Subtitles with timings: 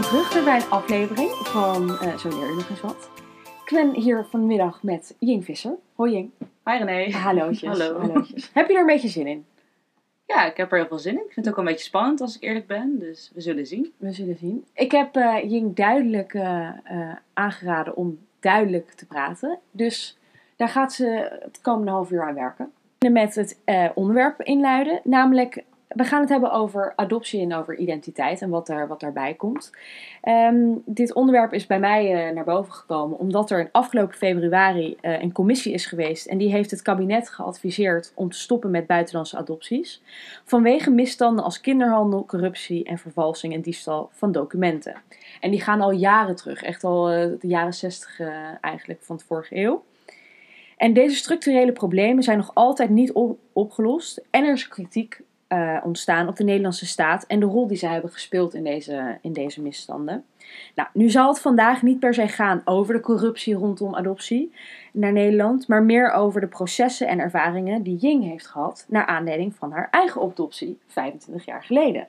[0.00, 3.10] Welkom terug bij een aflevering van uh, Zo leer je nog eens wat.
[3.64, 5.74] Ik ben hier vanmiddag met Jing Visser.
[5.94, 6.30] Hoi Jing.
[6.64, 7.12] Hi René.
[7.12, 7.68] Hallootjes.
[7.78, 7.98] Hallo.
[7.98, 8.50] Hallootjes.
[8.52, 9.46] Heb je er een beetje zin in?
[10.26, 11.24] Ja, ik heb er heel veel zin in.
[11.24, 12.98] Ik vind het ook een beetje spannend als ik eerlijk ben.
[12.98, 13.92] Dus we zullen zien.
[13.96, 14.64] We zullen zien.
[14.74, 16.70] Ik heb uh, Jing duidelijk uh,
[17.32, 19.58] aangeraden om duidelijk te praten.
[19.70, 20.18] Dus
[20.56, 22.72] daar gaat ze het komende half uur aan werken.
[23.12, 23.58] Met het
[23.94, 28.88] onderwerp inluiden, namelijk we gaan het hebben over adoptie en over identiteit en wat, er,
[28.88, 29.70] wat daarbij komt.
[30.24, 34.96] Um, dit onderwerp is bij mij uh, naar boven gekomen omdat er in afgelopen februari
[35.02, 38.86] uh, een commissie is geweest en die heeft het kabinet geadviseerd om te stoppen met
[38.86, 40.02] buitenlandse adopties
[40.44, 44.94] vanwege misstanden als kinderhandel, corruptie en vervalsing en diefstal van documenten.
[45.40, 48.20] En die gaan al jaren terug, echt al uh, de jaren 60
[48.60, 49.84] eigenlijk van de vorige eeuw.
[50.76, 55.20] En deze structurele problemen zijn nog altijd niet op opgelost en er is kritiek
[55.52, 59.18] uh, ontstaan op de Nederlandse staat en de rol die zij hebben gespeeld in deze,
[59.20, 60.24] in deze misstanden.
[60.74, 64.52] Nou, nu zal het vandaag niet per se gaan over de corruptie rondom adoptie
[64.92, 69.54] naar Nederland, maar meer over de processen en ervaringen die Ying heeft gehad naar aanleiding
[69.54, 72.08] van haar eigen adoptie 25 jaar geleden.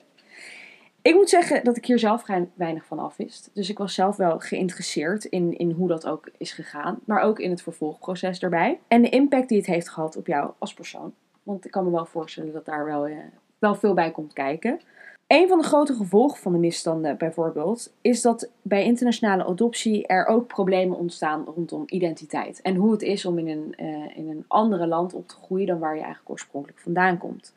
[1.02, 3.50] Ik moet zeggen dat ik hier zelf weinig van af wist.
[3.54, 7.38] Dus ik was zelf wel geïnteresseerd in, in hoe dat ook is gegaan, maar ook
[7.38, 8.78] in het vervolgproces daarbij.
[8.88, 11.14] En de impact die het heeft gehad op jou als persoon.
[11.42, 13.16] Want ik kan me wel voorstellen dat daar wel, eh,
[13.58, 14.80] wel veel bij komt kijken.
[15.26, 20.26] Een van de grote gevolgen van de misstanden bijvoorbeeld is dat bij internationale adoptie er
[20.26, 22.60] ook problemen ontstaan rondom identiteit.
[22.62, 25.66] En hoe het is om in een, uh, in een andere land op te groeien
[25.66, 27.54] dan waar je eigenlijk oorspronkelijk vandaan komt.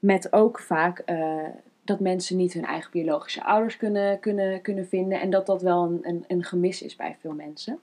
[0.00, 1.42] Met ook vaak uh,
[1.84, 5.84] dat mensen niet hun eigen biologische ouders kunnen, kunnen, kunnen vinden en dat dat wel
[5.84, 7.78] een, een, een gemis is bij veel mensen.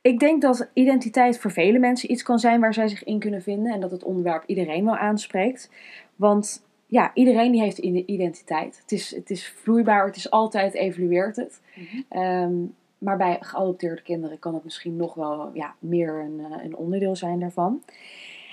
[0.00, 3.42] Ik denk dat identiteit voor vele mensen iets kan zijn waar zij zich in kunnen
[3.42, 5.70] vinden en dat het onderwerp iedereen wel aanspreekt.
[6.16, 8.78] Want ja, iedereen die heeft een identiteit.
[8.80, 11.60] Het is, het is vloeibaar, het is altijd evolueert het.
[11.74, 16.64] Mm um, maar bij geadopteerde kinderen kan het misschien nog wel ja, meer een, uh,
[16.64, 17.82] een onderdeel zijn daarvan.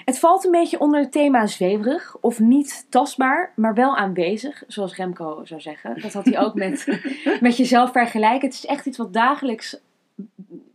[0.05, 4.95] Het valt een beetje onder het thema zweverig of niet tastbaar, maar wel aanwezig, zoals
[4.95, 6.01] Remco zou zeggen.
[6.01, 7.01] Dat had hij ook met,
[7.41, 8.47] met jezelf vergelijken.
[8.47, 9.79] Het is echt iets wat dagelijks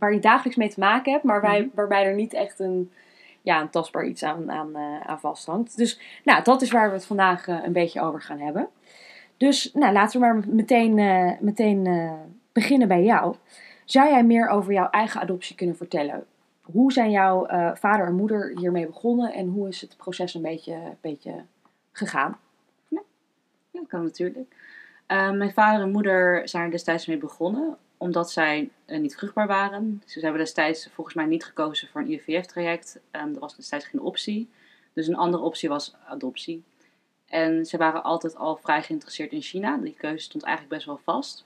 [0.03, 1.69] waar je dagelijks mee te maken hebt, maar wij, mhm.
[1.75, 2.91] waarbij er niet echt een,
[3.43, 5.77] ja, een tastbaar iets aan, aan, uh, aan vasthangt.
[5.77, 8.69] Dus nou, dat is waar we het vandaag uh, een beetje over gaan hebben.
[9.37, 12.11] Dus nou, laten we maar meteen, uh, meteen
[12.53, 13.35] beginnen bij jou.
[13.85, 16.25] Zou jij meer over jouw eigen adoptie kunnen vertellen?
[16.63, 20.75] Hoe zijn jouw vader en moeder hiermee begonnen en hoe is het proces een beetje,
[20.75, 21.34] een beetje
[21.93, 22.39] gegaan?
[22.89, 23.03] Ja,
[23.71, 24.55] ja kan natuurlijk.
[25.07, 30.03] mijn vader en moeder zijn er destijds mee begonnen omdat zij uh, niet vruchtbaar waren.
[30.07, 32.95] Ze hebben destijds volgens mij niet gekozen voor een IVF-traject.
[32.97, 34.51] Um, ehm, dat was destijds geen optie.
[34.93, 36.63] Dus een andere optie was adoptie.
[37.27, 39.77] En ze waren altijd al vrij geïnteresseerd in China.
[39.77, 41.45] Die keuze stond eigenlijk best wel vast.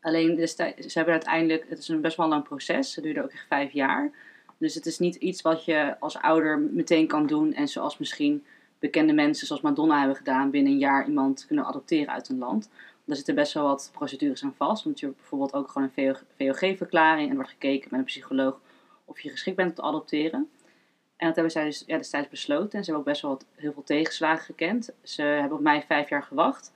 [0.00, 2.94] Alleen ze hebben uiteindelijk, het is een best wel lang proces.
[2.94, 4.10] Het duurde ook echt vijf jaar.
[4.58, 7.54] Dus het is niet iets wat je als ouder meteen kan doen.
[7.54, 8.44] En zoals misschien
[8.78, 12.68] bekende mensen zoals Madonna hebben gedaan, binnen een jaar iemand kunnen adopteren uit een land.
[13.06, 14.84] Er zitten best wel wat procedures aan vast.
[14.84, 17.28] Want je hebt bijvoorbeeld ook gewoon een VOG-verklaring.
[17.28, 18.60] En wordt gekeken met een psycholoog
[19.04, 20.50] of je geschikt bent om te adopteren.
[21.16, 22.78] En dat hebben zij dus destijds besloten.
[22.78, 24.90] En ze hebben ook best wel wat, heel veel tegenslagen gekend.
[25.02, 26.72] Ze hebben op mij vijf jaar gewacht.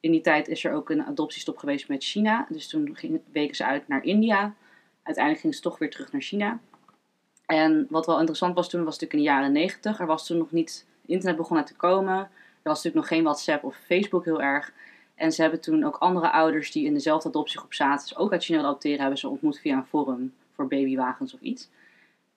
[0.00, 2.46] In die tijd is er ook een adoptiestop geweest met China.
[2.48, 2.96] Dus toen
[3.32, 4.54] weken ze uit naar India.
[5.02, 6.60] Uiteindelijk gingen ze toch weer terug naar China.
[7.46, 10.00] En wat wel interessant was toen, was natuurlijk in de jaren negentig.
[10.00, 12.16] Er was toen nog niet, internet begon uit te komen.
[12.16, 12.28] Er
[12.70, 14.72] was natuurlijk nog geen WhatsApp of Facebook heel erg.
[15.14, 18.44] En ze hebben toen ook andere ouders die in dezelfde adoptiegroep zaten, dus ook uit
[18.44, 21.70] China adopteren, hebben ze ontmoet via een forum voor babywagens of iets.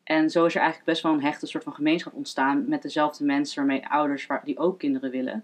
[0.04, 3.26] En zo is er eigenlijk best wel een hechte soort van gemeenschap ontstaan met dezelfde
[3.26, 5.44] mensen waarmee ouders die ook kinderen willen.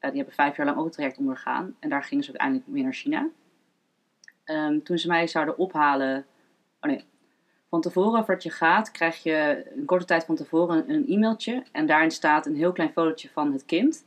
[0.00, 1.76] Uh, die hebben vijf jaar lang ook het traject ondergaan.
[1.78, 3.28] En daar gingen ze uiteindelijk mee naar China.
[4.44, 6.26] Um, toen ze mij zouden ophalen.
[6.80, 7.04] Oh nee.
[7.68, 11.62] Van tevoren, voordat je gaat, krijg je een korte tijd van tevoren een e-mailtje.
[11.72, 14.04] En daarin staat een heel klein fotootje van het kind.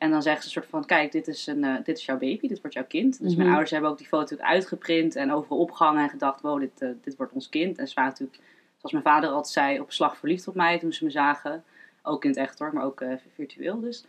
[0.00, 2.18] En dan zeggen ze een soort van, kijk, dit is, een, uh, dit is jouw
[2.18, 3.18] baby, dit wordt jouw kind.
[3.18, 3.48] Dus mijn mhm.
[3.48, 7.16] ouders hebben ook die foto uitgeprint en overal opgehangen en gedacht, wow, dit, uh, dit
[7.16, 7.78] wordt ons kind.
[7.78, 8.40] En ze waren natuurlijk,
[8.76, 11.64] zoals mijn vader altijd zei, op slag verliefd op mij toen ze me zagen.
[12.02, 14.04] Ook in het echt hoor, maar ook uh, virtueel dus.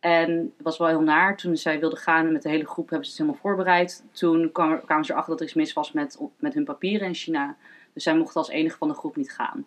[0.00, 1.36] En het was wel heel naar.
[1.36, 4.04] Toen zij wilden gaan met de hele groep, hebben ze het helemaal voorbereid.
[4.12, 7.14] Toen kwam, kwamen ze erachter dat er iets mis was met, met hun papieren in
[7.14, 7.56] China.
[7.92, 9.66] Dus zij mochten als enige van de groep niet gaan.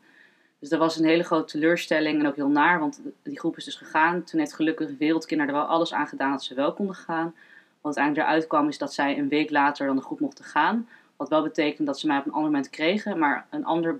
[0.59, 3.65] Dus dat was een hele grote teleurstelling en ook heel naar, want die groep is
[3.65, 4.23] dus gegaan.
[4.23, 7.35] Toen heeft gelukkig Wereldkinder er wel alles aan gedaan dat ze wel konden gaan.
[7.81, 10.87] Wat uiteindelijk eruit kwam is dat zij een week later dan de groep mochten gaan.
[11.15, 13.19] Wat wel betekent dat ze mij op een ander moment kregen.
[13.19, 13.95] Maar een ander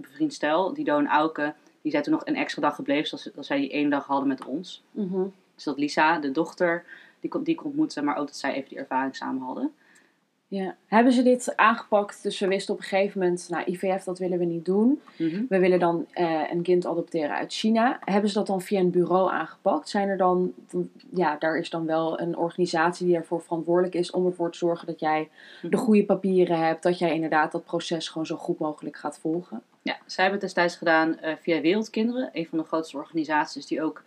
[0.00, 3.08] bevriend stel, Dido en Auke, die zijn toen nog een extra dag gebleven.
[3.08, 4.82] Zoals dat zij die één dag hadden met ons.
[4.90, 6.84] Mm Dus dat Lisa, de dochter,
[7.20, 8.04] die kon, die kon ontmoeten.
[8.04, 9.72] Maar ook dat zij even die ervaring samen hadden.
[10.50, 10.76] Ja.
[10.86, 12.22] Hebben ze dit aangepakt?
[12.22, 15.00] Dus we wisten op een gegeven moment, nou, IVF, dat willen we niet doen.
[15.18, 15.42] Mhm.
[15.48, 17.98] We willen dan eh, een kind adopteren uit China.
[18.04, 19.88] Hebben ze dat dan via een bureau aangepakt?
[19.88, 20.52] Zijn er dan,
[21.14, 24.86] ja, daar is dan wel een organisatie die ervoor verantwoordelijk is om ervoor te zorgen
[24.86, 25.28] dat jij
[25.62, 25.76] de Mhm.
[25.76, 29.62] goede papieren hebt, dat jij inderdaad dat proces gewoon zo goed mogelijk gaat volgen?
[29.82, 33.82] Ja, zij hebben het destijds gedaan eh, via Wereldkinderen, een van de grootste organisaties die
[33.82, 34.02] ook,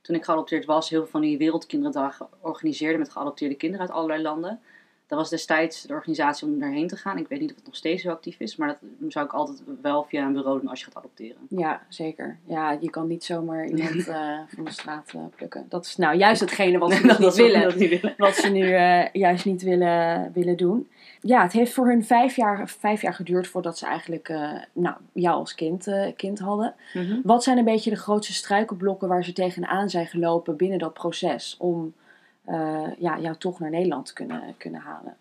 [0.00, 4.22] toen ik geadopteerd was, heel veel van die Wereldkinderdagen organiseerde met geadopteerde kinderen uit allerlei
[4.22, 4.60] landen.
[5.08, 7.18] Dat was destijds de organisatie om daarheen te gaan.
[7.18, 9.62] Ik weet niet of het nog steeds zo actief is, maar dat zou ik altijd
[9.82, 11.36] wel via een bureau doen als je gaat adopteren.
[11.48, 12.38] Ja, zeker.
[12.44, 15.66] Ja, je kan niet zomaar iemand eh, van de straat eh, plukken.
[15.68, 17.62] Dat is nou juist hetgene wat ze niet willen.
[17.62, 18.14] dat niet willen.
[18.16, 20.88] wat ze nu eh, juist niet willen, willen doen.
[21.20, 24.28] Ja, het heeft voor hun vijf jaar, vijf jaar geduurd voordat ze eigenlijk
[24.72, 26.74] nou, jou als kind, kind hadden.
[26.94, 27.20] Mhm.
[27.22, 31.56] Wat zijn een beetje de grootste struikelblokken waar ze tegenaan zijn gelopen binnen dat proces
[31.58, 31.94] om
[32.48, 35.16] eh, ja, jou toch naar Nederland kunnen, kunnen halen?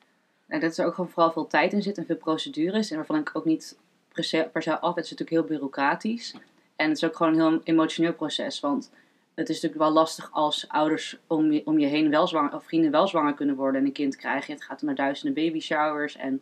[0.47, 2.91] En dat er ook gewoon vooral veel tijd in zit en veel procedures.
[2.91, 3.77] En waarvan ik ook niet
[4.11, 6.35] per se, af, het is natuurlijk heel bureaucratisch.
[6.75, 8.59] En het is ook gewoon een heel emotioneel proces.
[8.59, 8.91] Want
[9.33, 12.63] het is natuurlijk wel lastig als ouders om je, om je heen wel zwanger, of
[12.63, 14.53] vrienden wel zwanger kunnen worden en een kind krijgen.
[14.53, 16.15] Het gaat naar duizenden baby showers.
[16.15, 16.41] En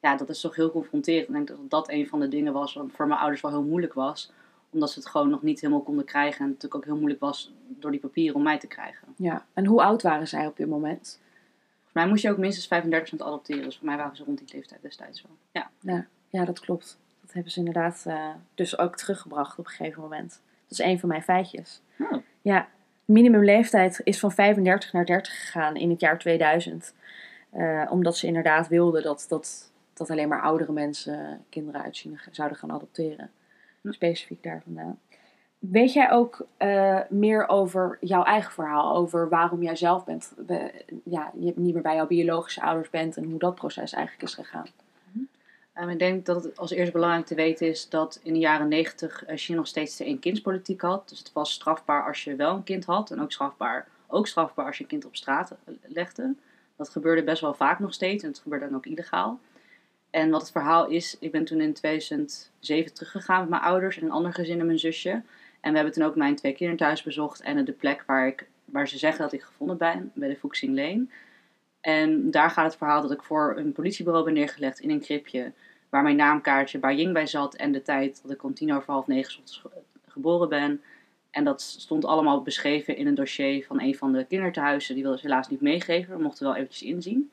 [0.00, 1.28] ja, dat is toch heel confronterend.
[1.28, 3.62] Ik denk dat dat een van de dingen was wat voor mijn ouders wel heel
[3.62, 4.30] moeilijk was.
[4.70, 6.38] Omdat ze het gewoon nog niet helemaal konden krijgen.
[6.38, 9.08] En het natuurlijk ook heel moeilijk was door die papieren om mij te krijgen.
[9.16, 11.20] Ja, en hoe oud waren zij op dit moment?
[11.82, 13.62] Voor mij moest je ook minstens 35 cent adopteren.
[13.62, 15.62] Dus voor mij waren ze rond die leeftijd destijds wel.
[15.82, 16.06] Ja.
[16.28, 16.98] Ja, dat klopt.
[17.20, 20.40] Dat hebben ze inderdaad eh, dus ook teruggebracht op een gegeven moment.
[20.68, 21.80] Dat is een van mijn feitjes.
[21.98, 22.12] Oh.
[22.42, 22.68] Ja,
[23.04, 26.94] minimumleeftijd is van 35 naar 30 gegaan in het jaar 2000.
[27.50, 32.16] Eh, omdat ze inderdaad wilden dat, dat, dat alleen maar oudere mensen kinderen uit China
[32.30, 33.30] zouden gaan adopteren.
[33.80, 33.92] Hm.
[33.92, 34.98] Specifiek daar vandaan.
[35.58, 38.96] Weet jij ook eh, meer over jouw eigen verhaal?
[38.96, 43.16] Over waarom jij zelf bent, be- ja, je niet meer bij jouw biologische ouders bent
[43.16, 44.66] en hoe dat proces eigenlijk is gegaan?
[45.74, 48.68] Um, ik denk dat het als eerst belangrijk te weten is dat in de jaren
[48.68, 51.08] negentig China nog steeds de één-kindspolitiek had.
[51.08, 54.66] Dus het was strafbaar als je wel een kind had en ook strafbaar, ook strafbaar
[54.66, 56.34] als je een kind op straat eh, legde.
[56.76, 59.38] Dat gebeurde best wel vaak nog steeds en het gebeurde dan ook illegaal.
[60.10, 64.04] En wat het verhaal is, ik ben toen in 2007 teruggegaan met mijn ouders en
[64.04, 65.22] een ander gezin en mijn zusje.
[65.60, 68.46] En we hebben toen ook mijn twee kinderen thuis bezocht en de plek waar, ik,
[68.64, 71.06] waar ze zeggen dat ik gevonden ben, bij de Fuxing Lane.
[71.80, 75.52] En daar gaat het verhaal dat ik voor een politiebureau ben neergelegd in een kribje.
[75.88, 79.06] Waar mijn naamkaartje Beijing bij zat en de tijd dat ik om tien over half
[79.06, 79.42] negen
[80.06, 80.82] geboren ben.
[81.30, 84.94] En dat stond allemaal beschreven in een dossier van een van de kinderthuizen.
[84.94, 87.30] Die wilde ze helaas niet meegeven, we mochten wel eventjes inzien.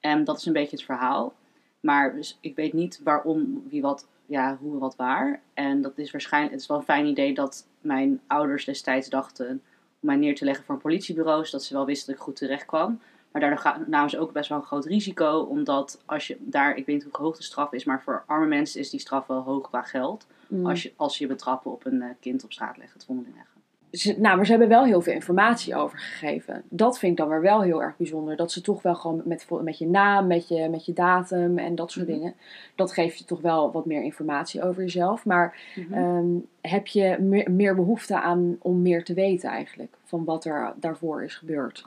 [0.00, 1.34] En dat is een beetje het verhaal.
[1.84, 5.40] Maar dus ik weet niet waarom, wie wat, ja, hoe, wat, waar.
[5.54, 9.48] En dat is waarschijnlijk, het is wel een fijn idee dat mijn ouders destijds dachten
[9.48, 9.60] om
[10.00, 12.66] mij neer te leggen voor een politiebureau, zodat ze wel wisten dat ik goed terecht
[12.66, 13.00] kwam.
[13.32, 16.86] Maar daardoor namen ze ook best wel een groot risico, omdat als je daar, ik
[16.86, 19.40] weet niet hoe hoog de straf is, maar voor arme mensen is die straf wel
[19.40, 20.26] hoog qua geld.
[20.48, 20.66] Mm.
[20.66, 23.53] Als, je, als je betrappen op een eh, kind op straat leggen, het vondeling leggen.
[23.94, 26.62] Ze, nou, maar ze hebben wel heel veel informatie over gegeven.
[26.68, 28.36] Dat vind ik dan weer wel heel erg bijzonder.
[28.36, 31.74] Dat ze toch wel gewoon met, met je naam, met je, met je datum en
[31.74, 32.14] dat soort Mhm.
[32.16, 32.34] dingen.
[32.74, 35.24] Dat geeft je toch wel wat meer informatie over jezelf.
[35.24, 35.92] Maar Mhm.
[35.94, 36.26] ehm,
[36.60, 39.94] heb je meer, meer behoefte aan om meer te weten eigenlijk?
[40.04, 41.86] Van wat er daarvoor is gebeurd.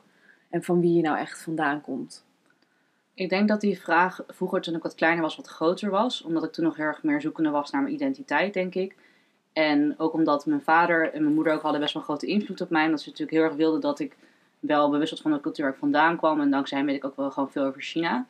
[0.49, 2.25] En van wie je nou echt vandaan komt.
[3.13, 6.21] Ik denk dat die vraag vroeger toen ik wat kleiner was, wat groter was.
[6.23, 8.95] Omdat ik toen nog heel erg meer zoekende was naar mijn identiteit, denk ik.
[9.57, 12.69] En ook omdat mijn vader en mijn moeder ook hadden best wel grote invloed op
[12.69, 12.85] mij.
[12.85, 14.15] Omdat ze natuurlijk heel erg wilden dat ik
[14.59, 16.41] wel bewust was van de cultuur waar ik vandaan kwam.
[16.41, 18.25] En dankzij hem weet ik ook wel gewoon veel over China.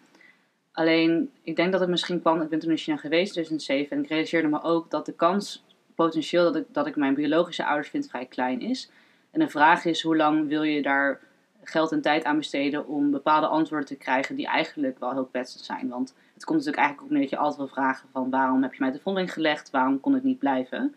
[0.72, 3.98] Alleen, ik denk dat het misschien kwam, ik ben toen in China geweest in 2007.
[3.98, 5.66] En ik realiseerde me ook dat de kans,
[5.96, 8.92] potentieel, dat ik, dat ik mijn biologische ouders vind vrij klein is.
[9.32, 11.20] En de vraag is, hoe lang wil je daar
[11.64, 15.64] geld en tijd aan besteden om bepaalde antwoorden te krijgen die eigenlijk wel heel kwetsend
[15.64, 15.90] zijn.
[15.90, 18.74] Want het komt natuurlijk eigenlijk op neer dat je altijd wil vragen van waarom heb
[18.74, 20.96] je mij de vondeling gelegd, waarom kon ik niet blijven?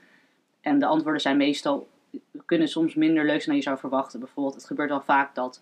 [0.60, 1.88] En de antwoorden zijn meestal,
[2.44, 4.20] kunnen soms minder leuk zijn dan je zou verwachten.
[4.20, 5.60] Bijvoorbeeld, het gebeurt wel vaak dat,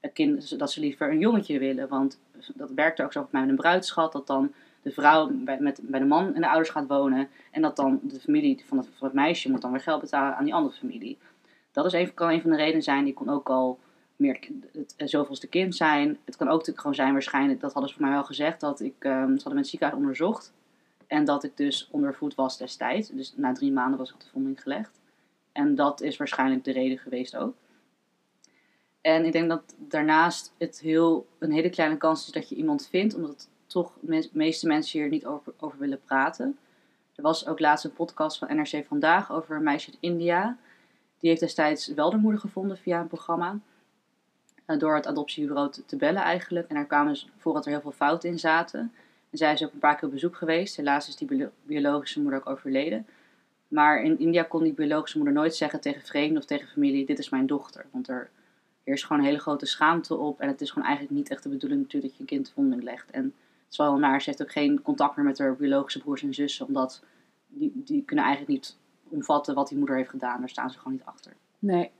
[0.00, 2.20] een kind, dat ze liever een jongetje willen, want
[2.54, 6.06] dat werkt ook zo met een bruidschat, dat dan de vrouw bij, met, bij de
[6.06, 9.16] man en de ouders gaat wonen en dat dan de familie van het, van het
[9.16, 11.18] meisje moet dan weer geld betalen aan die andere familie.
[11.72, 13.78] Dat is even, kan een van de redenen zijn, die kon ook al
[14.16, 14.38] meer
[14.72, 16.18] het, het zoveelste kind zijn.
[16.24, 18.80] Het kan ook natuurlijk gewoon zijn waarschijnlijk, dat hadden ze voor mij wel gezegd, dat
[18.80, 20.52] ik, ehm, ze hadden met het ziekenhuis onderzocht.
[21.12, 23.08] En dat ik dus ondervoed was destijds.
[23.08, 25.00] Dus na drie maanden was ik de vondeling gelegd.
[25.52, 27.54] En dat is waarschijnlijk de reden geweest ook.
[29.00, 32.88] En ik denk dat daarnaast het heel, een hele kleine kans is dat je iemand
[32.88, 36.58] vindt, omdat toch de meeste mensen hier niet over, over willen praten.
[37.14, 40.58] Er was ook laatst een podcast van NRC Vandaag over een meisje uit India.
[41.18, 43.58] Die heeft destijds wel de moeder gevonden via een programma.
[44.66, 46.68] eh, door het adoptiebureau te, te bellen eigenlijk.
[46.68, 48.92] En daar kwamen ze voor dat er heel veel fouten in zaten.
[49.32, 50.76] En zij is ook een paar keer op bezoek geweest.
[50.76, 53.06] Helaas is die bio- biologische moeder ook overleden.
[53.68, 57.18] Maar in India kon die biologische moeder nooit zeggen tegen vreemden of tegen familie: Dit
[57.18, 57.86] is mijn dochter.
[57.90, 58.30] Want er
[58.84, 60.40] heerst gewoon een hele grote schaamte op.
[60.40, 62.52] En het is gewoon eigenlijk niet echt de bedoeling natuurlijk dat je een kind de
[62.52, 63.10] vondeling legt.
[63.10, 66.22] En het is wel naar, ze heeft ook geen contact meer met haar biologische broers
[66.22, 66.66] en zussen.
[66.66, 67.04] Omdat
[67.48, 68.76] die, die kunnen eigenlijk niet
[69.08, 70.38] omvatten wat die moeder heeft gedaan.
[70.38, 71.32] Daar staan ze gewoon niet achter.
[71.58, 71.90] Nee,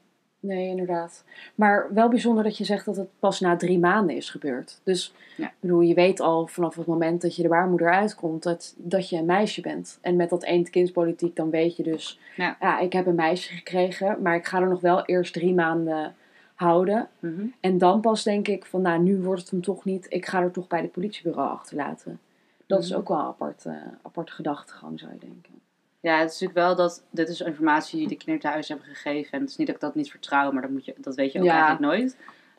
[0.42, 1.24] nee, inderdaad.
[1.54, 4.80] Maar wel bijzonder dat je zegt dat het pas na drie maanden is gebeurd.
[4.82, 5.52] Dus Ja.
[5.60, 9.16] bedoel, je weet al vanaf het moment dat je de baarmoeder uitkomt dat, dat je
[9.16, 9.98] een meisje bent.
[10.00, 12.78] En met dat eend-kindspolitiek dan weet je dus, Ja.
[12.78, 16.14] ik heb een meisje gekregen, maar ik ga er nog wel eerst drie maanden
[16.54, 17.08] houden.
[17.18, 17.46] Mhm.
[17.60, 20.06] En dan pas denk ik van, nou, nu wordt het hem toch niet.
[20.08, 22.20] Ik ga er toch bij het politiebureau achterlaten.
[22.66, 22.98] Dat is Mhm.
[22.98, 25.60] ook wel een apart, eh, aparte gedachtegang, zou je denken.
[26.02, 29.32] Ja, het is natuurlijk wel dat dit is informatie die de kinderthuis hebben gegeven.
[29.32, 31.32] En het is niet dat ik dat niet vertrouw, maar dat, moet je, dat weet
[31.32, 31.50] je ook Ja.
[31.52, 32.16] eigenlijk nooit.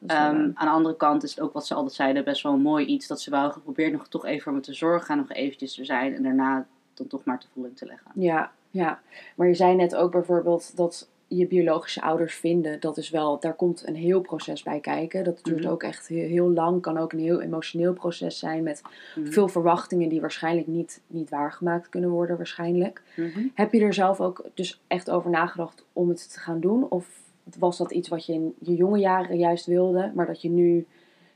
[0.07, 2.61] Ehm, aan de andere kant is het ook wat ze altijd zeiden best wel een
[2.61, 3.07] mooi iets.
[3.07, 5.85] Dat ze wel geprobeerd nog toch even voor me te zorgen en nog eventjes er
[5.85, 6.15] zijn.
[6.15, 8.11] En daarna dan toch maar te voeling te leggen.
[8.15, 9.01] Ja, ja.
[9.35, 12.79] Maar je zei net ook bijvoorbeeld dat je biologische ouders vinden.
[12.79, 15.23] Dat is wel, daar komt een heel proces bij kijken.
[15.23, 15.69] Dat duurt Mhm.
[15.69, 16.81] ook echt heel, heel lang.
[16.81, 18.81] Kan ook een heel emotioneel proces zijn met
[19.15, 19.31] Mhm.
[19.31, 23.01] veel verwachtingen die waarschijnlijk niet, niet waargemaakt kunnen worden waarschijnlijk.
[23.15, 23.39] Mhm.
[23.53, 26.89] Heb je er zelf ook dus echt over nagedacht om het te gaan doen?
[26.89, 27.21] Of
[27.59, 30.85] was dat iets wat je in je jonge jaren juist wilde, maar dat je nu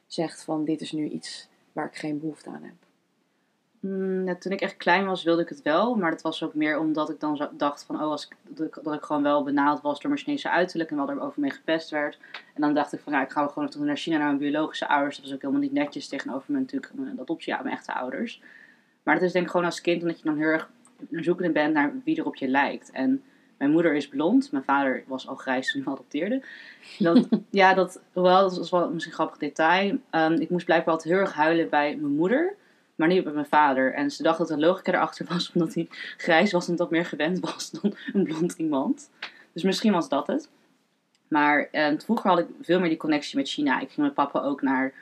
[0.07, 2.73] zegt van dit is nu iets waar ik geen behoefte aan heb?
[3.79, 5.95] Mm, ja, toen ik echt klein was, wilde ik het wel.
[5.95, 8.35] Maar dat was ook meer omdat ik dan zo- dacht van, oh, als ik,
[8.83, 11.89] dat, ik, gewoon wel benaald was door mijn Chinese uiterlijk en wel erover mee gepest
[11.89, 12.17] werd.
[12.53, 14.87] En dan dacht ik van, ja, ik ga wel gewoon naar China, naar mijn biologische
[14.87, 15.15] ouders.
[15.15, 18.41] Dat was ook helemaal niet netjes tegenover mijn, natuurlijk, mijn adoptie, ja, mijn echte ouders.
[19.03, 20.69] Maar dat is denk ik gewoon als kind, omdat je dan heel erg
[21.11, 22.91] zoekende bent naar wie er op je lijkt.
[22.91, 23.23] En
[23.57, 26.43] mijn moeder is blond, mijn vader was al grijs toen we adopteerden.
[26.99, 29.97] Dat, ja, dat, hoewel, dat was wel misschien een grappig detail.
[30.09, 32.55] Ehm, ik moest blijkbaar altijd heel erg huilen bij mijn moeder.
[32.97, 33.93] Maar niet bij mijn vader.
[33.93, 35.87] En ze dacht dat er logica erachter was, omdat hij
[36.17, 39.09] grijs was en dat meer gewend was dan een blond iemand.
[39.53, 40.49] Dus misschien was dat het.
[41.27, 43.79] Maar eh, vroeger had ik veel meer die connectie met China.
[43.79, 44.93] Ik ging met papa ook naar,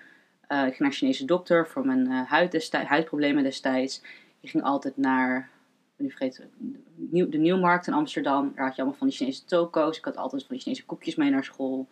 [0.47, 4.01] eh, ik ging naar Chinese dokter voor mijn eh, huid huidproblemen destijds.
[4.39, 5.49] Ik ging altijd naar,
[5.95, 6.49] nu vergeten,
[6.95, 8.51] Nieuw- de Nieuwmarkt in Amsterdam.
[8.55, 9.97] Daar had je allemaal van die Chinese toko's.
[9.97, 11.87] Ik had altijd van die Chinese koekjes mee naar school.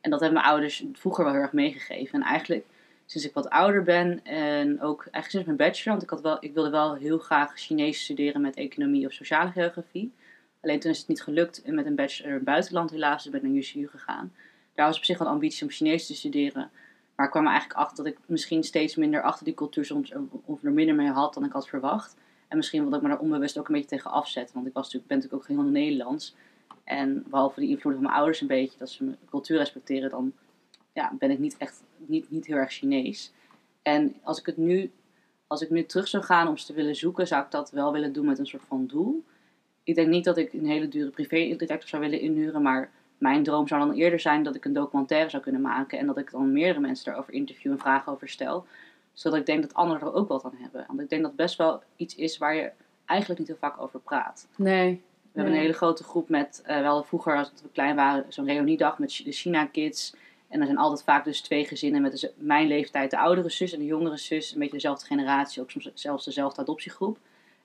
[0.00, 2.22] En dat hebben mijn ouders vroeger wel heel erg meegegeven.
[2.22, 2.64] En eigenlijk
[3.06, 6.36] sinds ik wat ouder ben en ook eigenlijk sinds mijn bachelor, want ik, had wel,
[6.40, 10.12] ik wilde wel heel graag Chinees studeren met economie of sociale geografie.
[10.60, 13.32] Alleen toen is het niet gelukt en met een bachelor in het buitenland helaas, dus
[13.32, 14.32] ben ik naar UCU gegaan.
[14.74, 16.70] Daar was op zich wel ambitie om Chinees te studeren.
[17.16, 20.12] Maar ik kwam er eigenlijk achter dat ik misschien steeds minder achter die cultuur soms
[20.44, 22.16] of er minder mee had dan ik had verwacht.
[22.48, 24.54] En misschien wilde ik me daar onbewust ook een beetje tegen afzetten.
[24.54, 26.34] Want ik was natuurlijk, ben natuurlijk ook heel Nederlands.
[26.84, 30.32] En behalve die invloed van mijn ouders een beetje, dat ze mijn cultuur respecteren, dan
[30.92, 33.32] ja, ben ik niet echt niet, niet heel erg Chinees.
[33.82, 34.90] En als ik het nu,
[35.46, 37.92] als ik nu terug zou gaan om ze te willen zoeken, zou ik dat wel
[37.92, 39.24] willen doen met een soort van doel.
[39.82, 43.68] Ik denk niet dat ik een hele dure privé-detective zou willen inhuren, maar mijn droom
[43.68, 46.52] zou dan eerder zijn dat ik een documentaire zou kunnen maken en dat ik dan
[46.52, 48.66] meerdere mensen daarover interview en vragen over stel.
[49.12, 50.84] Zodat ik denk dat anderen er ook wat aan hebben.
[50.86, 52.70] Want ik denk dat best wel iets is waar je
[53.04, 54.48] eigenlijk niet heel vaak over praat.
[54.56, 55.02] Nee.
[55.32, 58.46] We hebben een hele grote groep met, eh wel vroeger als we klein waren, zo'n
[58.46, 60.14] reuniedag met de China Kids.
[60.56, 63.72] En er zijn altijd vaak dus twee gezinnen met dus mijn leeftijd, de oudere zus
[63.72, 64.52] en de jongere zus.
[64.52, 67.16] Een beetje dezelfde generatie, ook soms zelfs dezelfde adoptiegroep.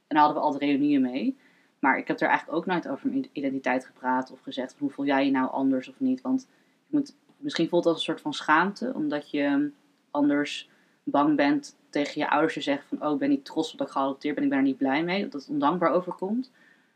[0.08, 1.38] En daar hadden we altijd reunieën mee.
[1.80, 5.06] Maar ik heb er eigenlijk ook nooit over mijn identiteit gepraat of gezegd hoe voel
[5.06, 6.22] jij je nou anders of niet.
[6.22, 6.48] Want
[6.88, 9.72] moet, misschien voelt het als een soort van schaamte, omdat je
[10.12, 10.70] anders
[11.04, 13.88] bang bent tegen je ouders te zeggen van oh ik ben niet trots op dat
[13.88, 15.28] ik geadopteerd ben, ik ben er niet blij mee.
[15.28, 16.52] Dat het ondankbaar overkomt.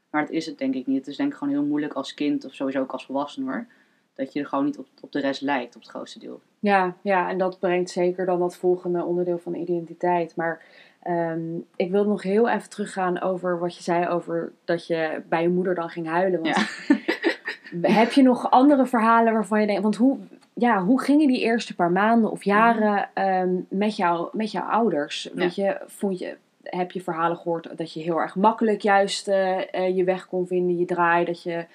[0.09, 0.97] Maar dat is het denk ik niet.
[0.97, 3.67] Het is denk ik gewoon heel moeilijk als kind of sowieso ook als volwassene hoor.
[4.15, 6.41] Dat je er gewoon niet op, op de rest lijkt, op het grootste deel.
[6.59, 10.35] Ja, ja, en dat brengt zeker dan dat volgende onderdeel van de identiteit.
[10.35, 10.61] Maar
[11.01, 15.41] ehm, ik wil nog heel even teruggaan over wat je zei over dat je bij
[15.41, 16.41] je moeder dan ging huilen.
[16.41, 16.55] Want
[17.97, 20.17] heb je nog andere verhalen waarvan je denkt, want hoe,
[20.53, 25.29] ja, hoe gingen die eerste paar maanden of jaren ehm, met, jou, met jouw ouders?
[25.33, 29.73] Weet je, vond je, heb je verhalen gehoord dat je heel erg makkelijk juist eh,
[29.73, 31.65] eh, je weg kon vinden, je draai, dat je...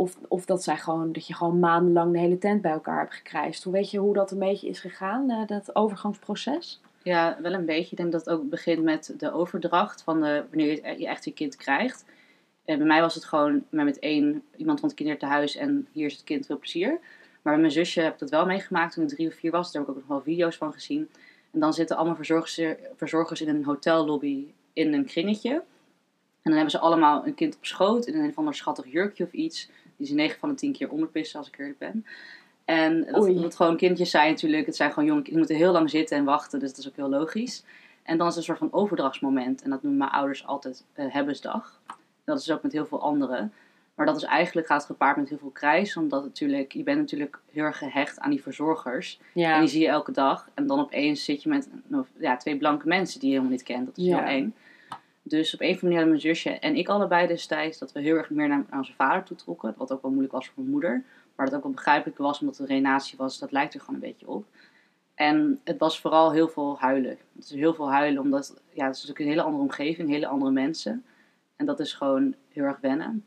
[0.00, 3.14] Of, of dat, zij gewoon, dat je gewoon maandenlang de hele tent bij elkaar hebt
[3.14, 3.64] gekrijsd.
[3.64, 6.80] Hoe weet je hoe dat een beetje is gegaan, eh, dat overgangsproces?
[7.02, 7.90] Ja, wel een beetje.
[7.90, 11.24] Ik denk dat het ook begint met de overdracht van wanneer je, het- je echt
[11.24, 12.04] je kind krijgt.
[12.64, 16.12] En bij mij was het gewoon met één iemand van het kinderthuis en hier is
[16.12, 16.88] het kind, veel plezier.
[17.42, 19.72] Maar bij mijn zusje heb ik dat wel meegemaakt toen ik drie of vier was.
[19.72, 21.08] Daar heb ik ook nog wel video's van gezien.
[21.50, 22.60] En dan zitten allemaal verzorgers,
[22.96, 25.50] verzorgers in een hotellobby in een kringetje.
[25.52, 29.24] En dan hebben ze allemaal een kind op schoot in een of ander schattig jurkje
[29.24, 29.70] of iets.
[29.98, 32.06] Die ze 9 van de 10 keer onderpissen als ik eerlijk ben.
[32.64, 33.40] En dat, Oei.
[33.40, 34.66] dat gewoon kindjes zijn natuurlijk.
[34.66, 36.58] Het zijn gewoon jonge die moeten heel lang zitten en wachten.
[36.58, 37.64] Dus dat is ook heel logisch.
[38.02, 39.62] En dan is er een soort van overdrachtsmoment.
[39.62, 41.80] En dat noemen mijn ouders altijd hebbensdag.
[42.24, 43.52] Dat is ook met heel veel anderen.
[43.94, 45.96] Maar dat is eigenlijk, gaat het gepaard met heel veel krijs.
[45.96, 49.20] Omdat natuurlijk, je bent natuurlijk heel erg gehecht aan die verzorgers.
[49.34, 50.48] En die zie je elke dag.
[50.54, 51.68] En dan opeens zit je met
[52.18, 53.86] ja, twee blanke mensen die je helemaal niet kent.
[53.86, 54.18] Dat is Ja.
[54.18, 54.54] heel eng.
[55.28, 58.16] Dus op een of andere manier mijn zusje en ik allebei destijds dat we heel
[58.16, 59.74] erg meer naar, onze vader toe trokken.
[59.76, 61.04] Wat ook wel moeilijk was voor mijn moeder.
[61.36, 63.38] Maar dat ook wel begrijpelijk was omdat het een renatie was.
[63.38, 64.44] Dat lijkt er gewoon een beetje op.
[65.14, 67.18] En het was vooral heel veel huilen.
[67.34, 70.26] Het is heel veel huilen omdat ja, het is natuurlijk een hele andere omgeving, hele
[70.26, 71.04] andere mensen.
[71.56, 73.24] En dat is gewoon heel erg wennen.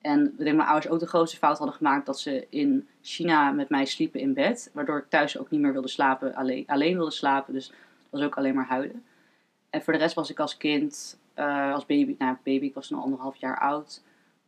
[0.00, 3.50] En ik denk mijn ouders ook de grootste fout hadden gemaakt dat ze in China
[3.50, 4.70] met mij sliepen in bed.
[4.72, 7.52] Waardoor ik thuis ook niet meer wilde slapen, alleen, alleen wilde slapen.
[7.52, 7.76] Dus het
[8.10, 9.04] was ook alleen maar huilen.
[9.78, 12.90] En voor de rest was ik als kind, eh, als baby, nou baby, ik was
[12.90, 14.02] nog anderhalf jaar oud.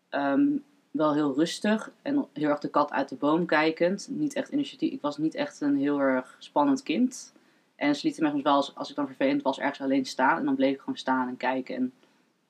[0.08, 0.56] ehm,
[0.90, 4.08] wel heel rustig en heel erg de kat uit de boom kijkend.
[4.10, 4.92] Niet echt initiatief.
[4.92, 7.32] Ik was niet echt een heel erg spannend kind.
[7.76, 10.38] En ze lieten mij wel, als, als ik dan vervelend was, ergens alleen staan.
[10.38, 11.74] En dan bleef ik gewoon staan en kijken.
[11.74, 11.92] En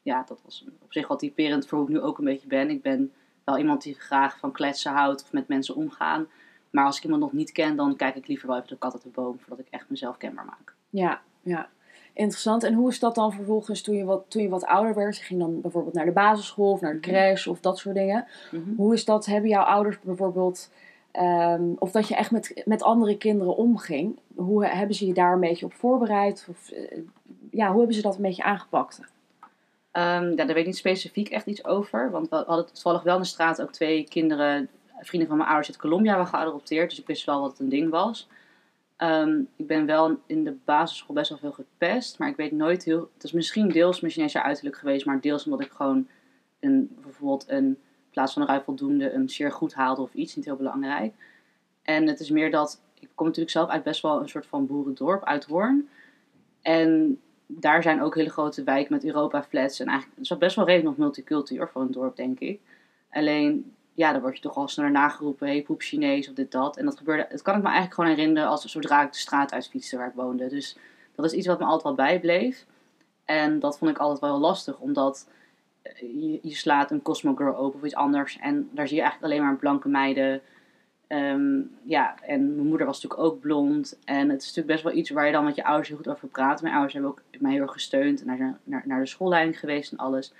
[0.02, 2.70] ja, dat was op zich wel typerend voor hoe ik nu ook een beetje ben.
[2.70, 3.12] Ik ben
[3.44, 6.26] wel iemand die graag van kletsen houdt of met mensen omgaan.
[6.70, 8.92] Maar als ik iemand nog niet ken, dan kijk ik liever wel even de kat
[8.92, 9.38] uit de boom.
[9.38, 10.74] Voordat ik echt mezelf kenbaar maak.
[10.90, 11.68] ja, ja.
[12.20, 12.62] Interessant.
[12.64, 15.16] En hoe is dat dan vervolgens toen je wat, toen je wat ouder werd?
[15.16, 17.08] Je ging dan bijvoorbeeld naar de basisschool of naar de Mhm.
[17.08, 18.26] crash of dat soort dingen.
[18.76, 19.26] Hoe is dat?
[19.26, 20.70] Hebben jouw ouders bijvoorbeeld...
[21.10, 24.18] ehm, of dat je echt met, met andere kinderen omging.
[24.34, 26.46] Hoe hebben ze je daar een beetje op voorbereid?
[26.50, 26.98] Of, eh,
[27.50, 29.00] ja, hoe hebben ze dat een beetje aangepakt?
[29.90, 32.10] Ehm, ja, daar weet ik niet specifiek echt iets over.
[32.10, 34.68] Want we hadden toevallig wel in de straat ook twee kinderen,
[35.00, 36.90] vrienden van mijn ouders uit Colombia, waren geadopteerd.
[36.90, 38.28] Dus ik wist wel wat het een ding was.
[39.00, 42.18] Ehm, ik ben wel in de basisschool best wel veel gepest.
[42.18, 43.10] Maar ik weet nooit heel...
[43.14, 45.06] Het is misschien deels mijn Chinese uiterlijk geweest.
[45.06, 46.08] Maar deels omdat ik gewoon
[46.60, 50.36] een, bijvoorbeeld een, in plaats van een ruim voldoende een zeer goed haalde of iets.
[50.36, 51.14] Niet heel belangrijk.
[51.82, 52.82] En het is meer dat...
[52.94, 55.88] Ik kom natuurlijk zelf uit best wel een soort van boerendorp, uit Hoorn.
[56.62, 59.80] En daar zijn ook hele grote wijken met Europa-flats.
[59.80, 62.60] En eigenlijk het is best wel redelijk nog multicultuur voor een dorp, denk ik.
[63.10, 65.46] Alleen, ja, dan word je toch al sneller nageroepen.
[65.46, 66.76] Hey, poep Chinees of dit, dat.
[66.76, 69.52] En dat gebeurde, het kan ik me eigenlijk gewoon herinneren als zodra ik de straat
[69.52, 70.48] uitfietste waar ik woonde.
[70.48, 70.76] Dus
[71.14, 72.66] dat is iets wat me altijd wel bijbleef.
[73.24, 75.28] En dat vond ik altijd wel heel lastig, omdat
[75.82, 78.38] eh, je, je slaat een Cosmo Girl open of iets anders.
[78.38, 80.40] En daar zie je eigenlijk alleen maar blanke meiden.
[81.06, 83.98] Ehm, ja, en mijn moeder was natuurlijk ook blond.
[84.04, 86.08] En het is natuurlijk best wel iets waar je dan met je ouders heel goed
[86.08, 86.62] over praat.
[86.62, 89.92] Mijn ouders hebben ook mij heel erg gesteund en naar, naar, naar de schoolleiding geweest
[89.92, 90.32] en alles.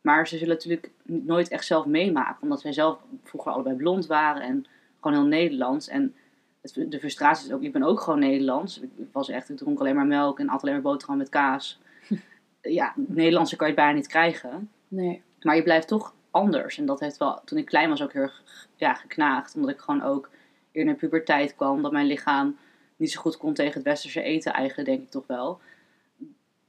[0.00, 2.42] Maar ze zullen natuurlijk nooit echt zelf meemaken.
[2.42, 4.66] Omdat zij zelf vroeger allebei blond waren en
[5.00, 5.88] gewoon heel Nederlands.
[5.88, 6.14] En
[6.60, 8.80] het, de frustratie is ook, ik ben ook gewoon Nederlands.
[8.80, 11.80] Ik was echt, ik dronk alleen maar melk en at alleen maar boterham met kaas.
[12.60, 14.70] ja, Nederlandse kan je bijna niet krijgen.
[14.88, 15.22] Nee.
[15.40, 16.78] Maar je blijft toch anders.
[16.78, 18.42] En dat heeft wel, toen ik klein was, ook heel erg
[18.76, 19.54] ja, geknaagd.
[19.54, 20.30] Omdat ik gewoon ook
[20.72, 21.82] eerder in puberteit kwam.
[21.82, 22.56] Dat mijn lichaam
[22.96, 25.60] niet zo goed kon tegen het westerse eten eigenlijk, denk ik toch wel.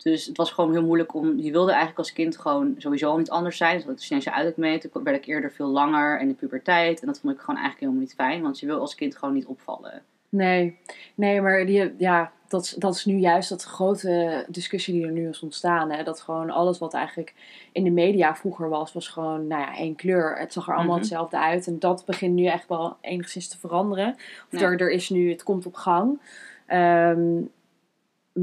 [0.04, 1.38] Dus het was gewoon heel moeilijk om...
[1.38, 3.76] Je wilde eigenlijk als kind gewoon sowieso niet anders zijn.
[3.76, 4.78] Dus dat de Chinese uiterlijk mee.
[4.92, 7.02] Toen werd ik eerder veel langer en in puberteit.
[7.02, 8.42] En dat vond ik gewoon eigenlijk helemaal niet fijn.
[8.42, 10.02] Want je wil als kind gewoon niet opvallen.
[10.30, 10.78] Nee,
[11.16, 15.12] nee maar die, ja, dat, is- dat is nu juist dat grote discussie die er
[15.12, 15.92] nu is ontstaan.
[15.92, 16.04] Hè?
[16.04, 17.34] Dat gewoon alles wat eigenlijk
[17.72, 20.38] in de media vroeger was, was gewoon nou ja, één kleur.
[20.38, 21.00] Het zag er allemaal Mhm.
[21.00, 21.68] hetzelfde uit.
[21.68, 24.16] En dat begint nu echt wel enigszins te veranderen.
[24.54, 24.66] Of Ja.
[24.66, 26.20] er, er is nu, het komt op gang.
[26.66, 27.42] Ehm,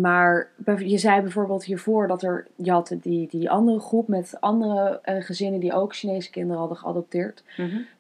[0.01, 0.51] maar
[0.85, 5.23] je zei bijvoorbeeld hiervoor dat er, je had die, die andere groep met andere eh,
[5.23, 7.45] gezinnen die ook Chinese kinderen hadden geadopteerd.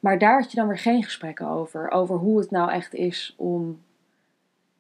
[0.01, 1.91] Maar daar had je dan weer geen gesprekken over.
[1.91, 3.81] Over hoe het nou echt is om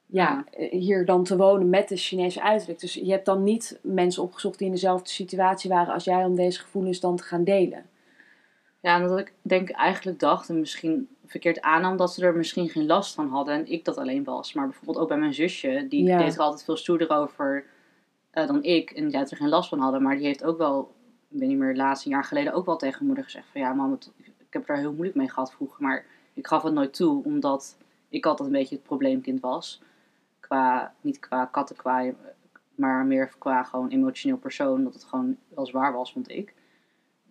[0.06, 2.80] ja, eh, hier dan te wonen met de Chinese uiterlijk.
[2.80, 6.34] Dus je hebt dan niet mensen opgezocht die in dezelfde situatie waren als jij om
[6.34, 7.84] deze gevoelens dan te gaan delen.
[8.80, 12.86] Ja, dat ik denk eigenlijk dacht en misschien verkeerd aannam dat ze er misschien geen
[12.86, 14.52] last van hadden en ik dat alleen was.
[14.52, 16.18] Maar bijvoorbeeld ook bij mijn zusje, die Ja.
[16.18, 17.64] deed er altijd veel stoerder over
[18.30, 18.90] eh, dan ik.
[18.90, 20.94] En die had er geen last van hadden, maar die heeft ook wel,
[21.30, 23.72] ik weet niet meer, laatst een jaar geleden ook wel tegen moeder gezegd van ja
[23.72, 25.82] mam, het- ik heb daar heel moeilijk mee gehad vroeger.
[25.82, 27.76] Maar ik gaf het nooit toe, omdat
[28.08, 29.82] ik altijd een beetje het probleemkind was.
[30.40, 32.14] Qua, niet qua kattenkwaai,
[32.74, 34.84] maar meer qua gewoon emotioneel persoon.
[34.84, 36.54] Dat het gewoon wel zwaar was, vond ik.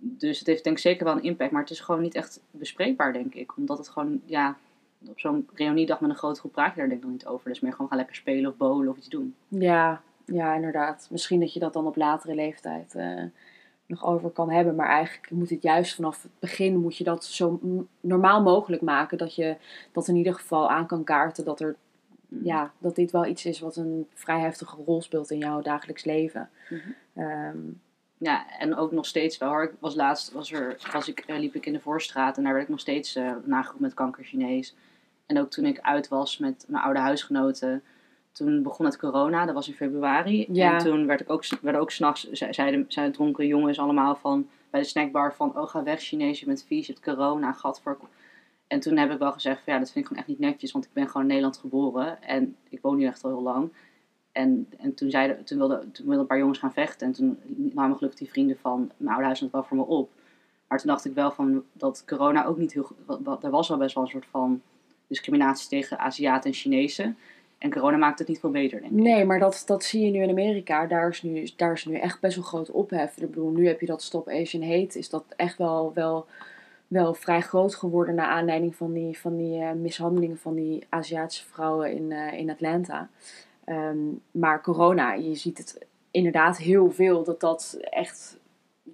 [0.07, 1.51] Dus het heeft denk ik zeker wel een impact.
[1.51, 3.57] Maar het is gewoon niet echt bespreekbaar, denk ik.
[3.57, 4.57] Omdat het gewoon, ja,
[5.07, 7.49] op zo'n reuniedag met een grote groep praat je daar denk ik nog niet over.
[7.49, 9.35] Dus meer gewoon gaan lekker spelen of bowlen of iets doen.
[9.47, 11.07] Ja, ja, inderdaad.
[11.11, 13.23] Misschien dat je dat dan op latere leeftijd eh,
[13.85, 14.75] nog over kan hebben.
[14.75, 17.59] Maar eigenlijk moet het juist vanaf het begin moet je dat zo
[18.01, 19.17] normaal mogelijk maken.
[19.17, 19.55] Dat je
[19.91, 21.75] dat in ieder geval aan kan kaarten dat er
[22.43, 26.03] ja, dat dit wel iets is wat een vrij heftige rol speelt in jouw dagelijks
[26.03, 26.49] leven.
[27.13, 27.57] Ehm,
[28.25, 29.61] Ja, en ook nog steeds wel.
[29.61, 32.51] Ik was laatst, was er, was ik, eh, liep ik in de voorstraat en daar
[32.53, 34.75] werd ik nog steeds eh nageroepen met kanker Chinees.
[35.25, 37.83] En ook toen ik uit was met mijn oude huisgenoten,
[38.31, 40.45] toen begon het corona, dat was in februari.
[40.51, 40.73] Ja.
[40.73, 44.47] En toen werd ik ook, werden ook s'nachts, ze- zeiden, zeiden dronken jongens allemaal van,
[44.69, 47.81] bij de snackbar van, oh ga weg Chinees, je bent vies, je hebt corona, gat
[47.81, 47.97] voor...
[48.67, 50.71] En toen heb ik wel gezegd van, ja, dat vind ik gewoon echt niet netjes,
[50.71, 52.21] want ik ben gewoon in Nederland geboren.
[52.23, 53.71] En ik woon hier echt al heel lang.
[54.35, 57.07] En, en toen, zeiden, toen, wilden, toen wilden een paar jongens gaan vechten.
[57.07, 57.37] En toen
[57.73, 60.09] namen gelukkig die vrienden van mijn oude wel voor me op.
[60.67, 62.87] Maar toen dacht ik wel van dat corona ook niet heel
[63.41, 64.61] Er was wel best wel een soort van
[65.07, 67.17] discriminatie tegen Aziaten en Chinezen.
[67.57, 68.99] En corona maakt het niet veel beter, denk ik.
[68.99, 70.85] Nee, maar dat, dat zie je nu in Amerika.
[70.85, 73.17] Daar is nu, daar is nu echt best wel groot ophef.
[73.17, 74.99] Ik bedoel, nu heb je dat Stop Asian Hate.
[74.99, 76.25] Is dat echt wel, wel,
[76.87, 78.15] wel vrij groot geworden...
[78.15, 82.49] naar aanleiding van die, van die eh, mishandelingen van die Aziatische vrouwen in, eh, in
[82.49, 83.09] Atlanta.
[83.65, 83.97] Ehm,
[84.32, 87.23] maar corona, je ziet het inderdaad heel veel...
[87.23, 88.38] dat dat echt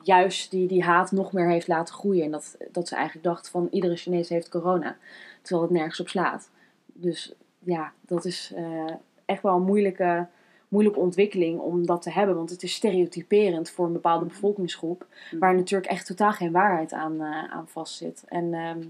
[0.04, 2.24] juist die, die haat nog meer heeft laten groeien.
[2.24, 4.98] En dat, dat ze eigenlijk dacht van iedere Chinees heeft corona.
[5.42, 6.50] Terwijl het nergens op slaat.
[6.86, 8.92] Dus ja, dat is eh,
[9.26, 10.28] echt wel een moeilijke,
[10.68, 12.36] moeilijke ontwikkeling om dat te hebben.
[12.36, 15.08] Want het is stereotyperend voor een bepaalde bevolkingsgroep.
[15.40, 18.24] Waar natuurlijk echt totaal geen waarheid aan, eh, aan vastzit.
[18.28, 18.82] En ehm,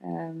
[0.00, 0.36] ehm,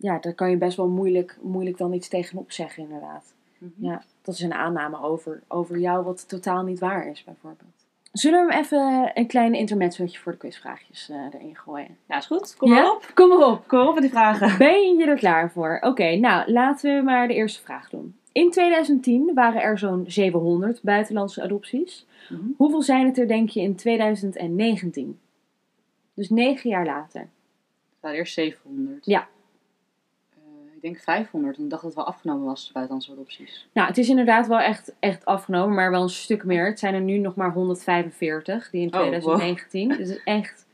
[0.00, 3.34] ja, daar kan je best wel moeilijk, moeilijk dan iets tegenop zeggen inderdaad.
[3.58, 3.70] Mhm.
[3.76, 7.68] Ja, dat is een aanname over, over jou wat totaal niet waar is bijvoorbeeld.
[8.12, 11.96] Zullen we hem even een klein intermezzootje voor de quizvraagjes eh, erin gooien?
[12.06, 12.56] Ja, is goed.
[12.56, 12.74] Kom Ja?
[12.82, 13.10] maar op.
[13.14, 13.68] Kom maar op.
[13.68, 14.58] Kom maar op met die vragen.
[14.58, 15.78] Ben je er klaar voor?
[15.80, 18.14] Oké, nou laten we maar de eerste vraag doen.
[18.32, 22.06] In 2010 waren er zo'n 700 buitenlandse adopties.
[22.28, 22.40] Mhm.
[22.56, 25.18] Hoeveel zijn het er, denk je, in 2019?
[26.14, 27.28] Dus negen jaar later.
[28.02, 29.06] Ja, eerst 700.
[29.06, 29.28] Ja.
[30.80, 31.56] Ik denk 500.
[31.56, 33.68] En ik dacht dat het wel afgenomen was, buitenlandse adopties.
[33.72, 36.66] Nou, het is inderdaad wel echt, echt afgenomen, maar wel een stuk meer.
[36.66, 39.00] Het zijn er nu nog maar 145, die in Oh, wow.
[39.02, 39.88] 2019.
[39.88, 40.66] Dus het is echt...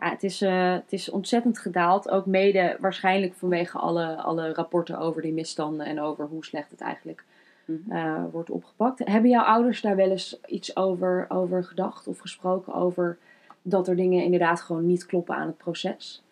[0.00, 2.10] Ja, het, is, eh, het is ontzettend gedaald.
[2.10, 6.80] Ook mede waarschijnlijk vanwege alle, alle rapporten over die misstanden en over hoe slecht het
[6.80, 7.24] eigenlijk
[7.66, 7.92] Mhm.
[7.92, 8.98] eh, wordt opgepakt.
[9.04, 13.18] Hebben jouw ouders daar wel eens iets over, over gedacht of gesproken over
[13.62, 16.22] dat er dingen inderdaad gewoon niet kloppen aan het proces?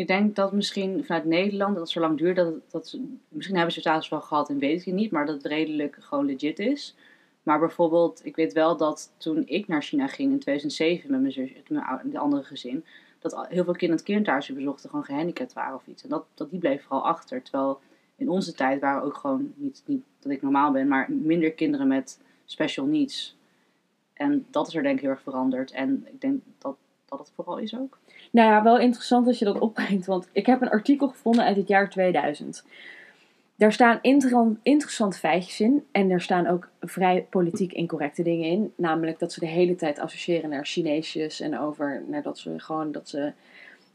[0.00, 3.56] Ik denk dat misschien vanuit Nederland, dat het zo lang duurt, dat, het- dat misschien
[3.56, 6.58] hebben ze status wel gehad en weet ik niet, maar dat het redelijk gewoon legit
[6.58, 6.94] is.
[7.42, 11.32] Maar bijvoorbeeld, ik weet wel dat toen ik naar China ging in 2007 met mijn
[11.32, 12.84] zus, met de andere gezin,
[13.18, 16.02] dat heel veel kinderen het kinderthuisje bezochten gewoon gehandicapt waren of iets.
[16.02, 17.42] En dat, dat die bleef vooral achter.
[17.42, 17.80] Terwijl
[18.16, 21.88] in onze tijd waren ook gewoon, niet, niet dat ik normaal ben, maar minder kinderen
[21.88, 23.36] met special needs.
[24.12, 25.70] En dat is er denk ik heel erg veranderd.
[25.70, 26.76] En ik denk dat
[27.10, 27.98] dat het vooral is ook.
[28.30, 31.56] Nou ja, wel interessant dat je dat opbrengt, want ik heb een artikel gevonden uit
[31.56, 32.64] het jaar 2000.
[33.56, 38.72] Daar staan inter- interessante feitjes in en er staan ook vrij politiek incorrecte dingen in.
[38.76, 42.92] Namelijk dat ze de hele tijd associëren naar Chineesjes en over naar dat ze gewoon
[42.92, 43.32] dat ze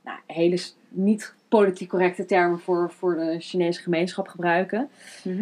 [0.03, 4.89] nou, hele niet politiek correcte termen voor, voor de Chinese gemeenschap gebruiken.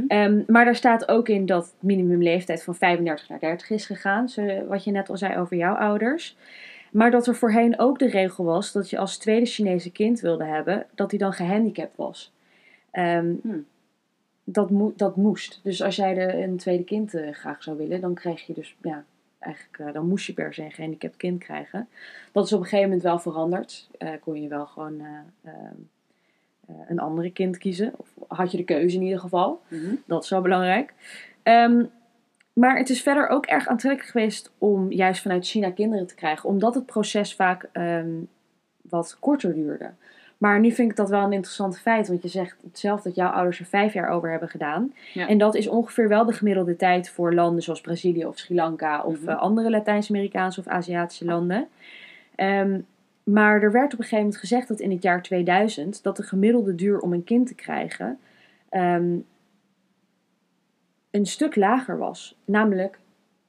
[0.08, 4.30] Ehm, maar daar staat ook in dat minimumleeftijd van 35 naar 30 is gegaan.
[4.30, 6.36] Zo, wat je net al zei over jouw ouders.
[6.94, 10.44] Maar dat er voorheen ook de regel was dat je als tweede Chinese kind wilde
[10.44, 12.32] hebben, dat hij dan gehandicapt was.
[12.92, 13.66] Ehm, Hmm.
[14.44, 15.60] dat, mo- dat moest.
[15.64, 18.76] Dus als jij de, een tweede kind eh, graag zou willen, dan kreeg je dus,
[18.82, 19.04] ja,
[19.40, 21.88] eigenlijk, eh, dan moest je per se een gehandicapt kind krijgen.
[22.32, 23.90] Dat is op een gegeven moment wel veranderd.
[23.98, 25.08] Eh, kon je wel gewoon eh,
[25.52, 25.76] ehm,
[26.68, 27.94] eh, een andere kind kiezen.
[27.98, 29.62] Of had je de keuze in ieder geval.
[29.68, 29.96] Mhm.
[30.06, 30.94] Dat is wel belangrijk.
[31.44, 31.84] Ehm,
[32.54, 36.50] maar het is verder ook erg aantrekkelijk geweest om juist vanuit China kinderen te krijgen,
[36.50, 38.10] omdat het proces vaak ehm,
[38.82, 39.90] wat korter duurde.
[40.38, 43.30] Maar nu vind ik dat wel een interessant feit, want je zegt zelf dat jouw
[43.30, 44.94] ouders er vijf jaar over hebben gedaan.
[45.14, 45.28] Ja.
[45.28, 49.04] En dat is ongeveer wel de gemiddelde tijd voor landen zoals Brazilië of Sri Lanka
[49.04, 49.30] of Mhm.
[49.30, 51.68] eh, andere Latijns-Amerikaanse of Aziatische landen.
[52.36, 52.80] Ehm,
[53.24, 56.24] maar er werd op een gegeven moment gezegd dat in het jaar 2000 dat de
[56.24, 58.20] gemiddelde duur om een kind te krijgen
[58.70, 59.16] ehm,
[61.14, 63.00] een stuk lager was, namelijk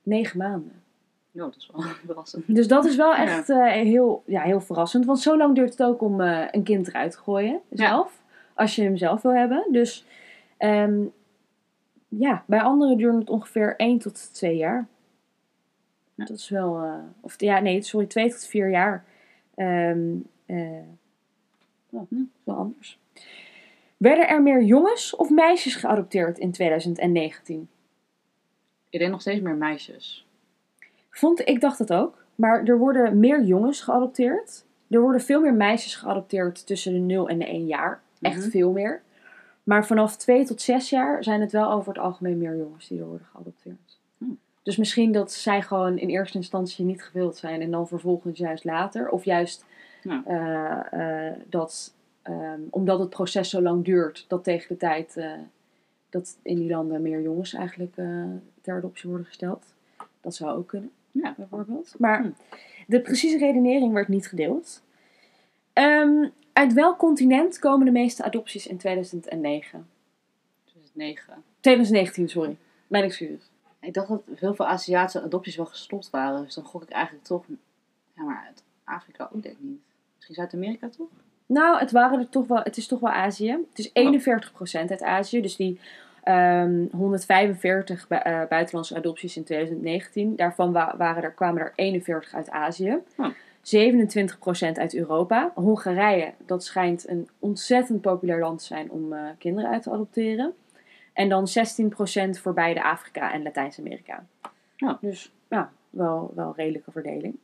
[0.02, 0.82] negen maanden.
[1.30, 2.44] Ja, dat is wel verrassend.
[2.54, 3.22] Dus dat is wel Ja.
[3.26, 6.62] echt eh, heel, ja, heel verrassend, want zo lang duurt het ook om eh, een
[6.62, 8.22] kind eruit te gooien zelf,
[8.54, 9.66] als je hem zelf wil hebben.
[9.72, 10.04] Dus
[10.56, 11.02] ehm,
[12.08, 14.86] ja, bij anderen duurt het ongeveer 1 tot 2 jaar.
[16.14, 16.24] Ja.
[16.24, 19.04] Dat is wel, eh, of ja, nee, sorry, 2 tot 4 jaar.
[19.54, 20.00] Ehm
[20.46, 20.72] eh,
[21.88, 22.98] ja, dat is wel anders.
[23.96, 27.68] Werden er meer jongens of meisjes geadopteerd in 2019?
[28.90, 30.26] Ik denk nog steeds meer meisjes.
[31.10, 32.24] Vond, ik dacht het ook.
[32.34, 34.64] Maar er worden meer jongens geadopteerd.
[34.90, 38.02] Er worden veel meer meisjes geadopteerd tussen de 0 en de 1 jaar.
[38.20, 38.48] Echt Mhm.
[38.50, 39.02] veel meer.
[39.62, 42.98] Maar vanaf 2 tot 6 jaar zijn het wel over het algemeen meer jongens die
[43.00, 43.98] er worden geadopteerd.
[44.18, 44.24] Hm.
[44.62, 48.64] Dus misschien dat zij gewoon in eerste instantie niet gewild zijn en dan vervolgens juist
[48.64, 49.08] later.
[49.08, 49.64] Of juist
[50.26, 51.94] eh, eh, dat
[52.24, 55.32] ehm, omdat het proces zo lang duurt, dat tegen de tijd eh,
[56.10, 58.24] dat in die landen meer jongens eigenlijk eh,
[58.60, 59.64] ter adoptie worden gesteld.
[60.20, 61.34] Dat zou ook kunnen, Ja.
[61.36, 61.94] bijvoorbeeld.
[61.98, 62.30] Maar Hm.
[62.86, 64.82] de precieze redenering werd niet gedeeld.
[65.72, 69.86] Ehm, uit welk continent komen de meeste adopties in 2009?
[70.64, 71.42] 2009.
[71.60, 72.56] 2019, sorry.
[72.86, 73.50] Mijn excuses.
[73.80, 76.44] Ik dacht dat heel veel Aziatische adopties wel gestopt waren.
[76.44, 77.44] Dus dan gok ik eigenlijk toch...
[78.16, 79.80] Ja, maar uit Afrika ook denk ik niet.
[80.14, 81.08] Misschien Zuid-Amerika toch?
[81.46, 83.50] Nou, het, waren er toch wel, het is toch wel Azië.
[83.74, 83.90] Het is
[84.86, 85.40] 41% uit Azië.
[85.42, 85.80] Dus die
[86.22, 90.36] ehm, 145 bu- eh, buitenlandse adopties in 2019.
[90.36, 92.98] Daarvan wa- waren er, kwamen er 41 uit Azië.
[93.18, 93.26] Oh.
[93.62, 95.50] 27% uit Europa.
[95.54, 100.54] Hongarije, dat schijnt een ontzettend populair land te zijn om eh, kinderen uit te adopteren.
[101.12, 104.24] En dan 16% voor beide Afrika en Latijns-Amerika.
[104.76, 104.98] Ja.
[105.00, 107.36] Dus ja, wel, wel een redelijke verdeling.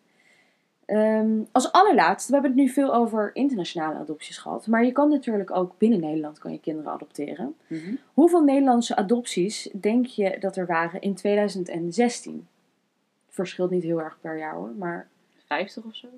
[0.90, 4.66] Ehm, als allerlaatste, we hebben het nu veel over internationale adopties gehad.
[4.66, 7.57] Maar je kan natuurlijk ook binnen Nederland kan je kinderen adopteren.
[7.66, 7.94] Mhm.
[8.14, 12.46] Hoeveel Nederlandse adopties denk je dat er waren in 2016?
[13.26, 14.70] Het verschilt niet heel erg per jaar hoor.
[14.79, 15.09] Maar
[15.46, 16.09] 50 of zo.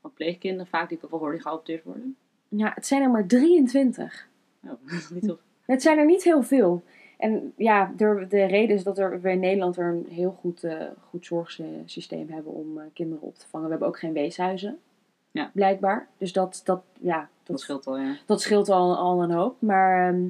[0.00, 0.98] Van pleegkinderen vaak die
[1.30, 2.16] die geadopteerd worden.
[2.48, 4.28] ja, het zijn er maar 23.
[4.64, 4.70] Oh,
[5.14, 5.38] niet zo.
[5.60, 6.82] Het zijn er niet heel veel.
[7.20, 10.64] En ja, de, de reden is dat er, we in Nederland er een heel goed,
[10.64, 10.76] eh,
[11.08, 13.66] goed zorgsysteem hebben om eh, kinderen op te vangen.
[13.66, 14.78] We hebben ook geen weeshuizen.
[15.30, 15.50] Ja.
[15.54, 16.08] Blijkbaar.
[16.18, 18.16] Dus dat, dat, ja, Dat scheelt al, ja.
[18.26, 19.56] dat scheelt al, al een hoop.
[19.58, 20.22] Maar ehm,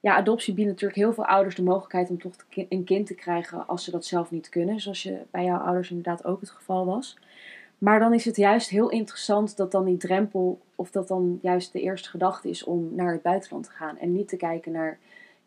[0.00, 3.14] ja, adoptie biedt natuurlijk heel veel ouders de mogelijkheid om toch ki- een kind te
[3.14, 4.80] krijgen als ze dat zelf niet kunnen.
[4.80, 7.18] Zoals je bij jouw ouders inderdaad ook het geval was.
[7.78, 11.72] Maar dan is het juist heel interessant dat dan die drempel, of dat dan juist
[11.72, 13.98] de eerste gedachte is om naar het buitenland te gaan.
[13.98, 14.98] En niet te kijken naar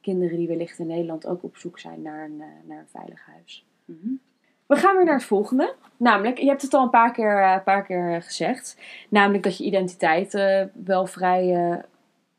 [0.06, 3.26] kinderen die wellicht in Nederland ook op zoek zijn naar een, eh, naar een veilig
[3.26, 3.66] huis.
[3.86, 4.10] Mhm.
[4.66, 5.74] We gaan weer naar het volgende.
[5.98, 8.78] Namelijk, je hebt het al een paar keer, eh, een paar keer gezegd.
[9.10, 11.44] Namelijk dat je identiteit eh, wel vrij,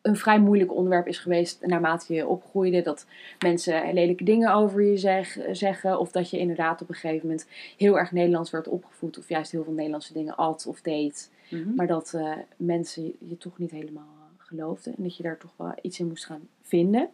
[0.02, 2.82] een vrij moeilijk onderwerp is geweest naarmate je opgroeide.
[2.82, 3.06] Dat
[3.38, 5.98] mensen lelijke dingen over je zeg, zeggen.
[5.98, 9.18] Of dat je inderdaad op een gegeven moment heel erg Nederlands werd opgevoed.
[9.18, 11.30] Of juist heel veel Nederlandse dingen at of deed.
[11.50, 11.74] Mhm.
[11.74, 12.18] Maar dat
[12.56, 14.94] mensen je toch niet helemaal geloofden.
[14.96, 17.10] En dat je daar toch wel iets in moest gaan vinden.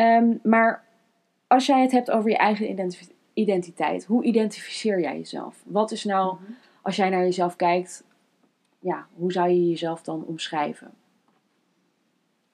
[0.00, 0.84] Ehm, maar
[1.46, 2.90] als jij het hebt over je eigen
[3.34, 4.04] identiteit.
[4.04, 5.62] Hoe identificeer jij jezelf?
[5.66, 6.52] Wat is nou, Mhm.
[6.82, 8.04] als jij naar jezelf kijkt,
[8.78, 10.90] ja, hoe zou je jezelf dan omschrijven?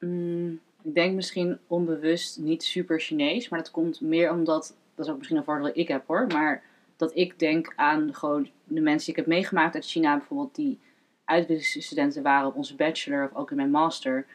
[0.01, 5.11] Mm, ik denk misschien onbewust niet super Chinees, maar dat komt meer omdat, dat is
[5.13, 6.63] ook misschien een voordeel dat ik heb hoor, maar
[6.97, 10.79] dat ik denk aan gewoon de mensen die ik heb meegemaakt uit China bijvoorbeeld, die
[11.25, 14.27] uitwisselingsstudenten waren op onze bachelor of ook in mijn master,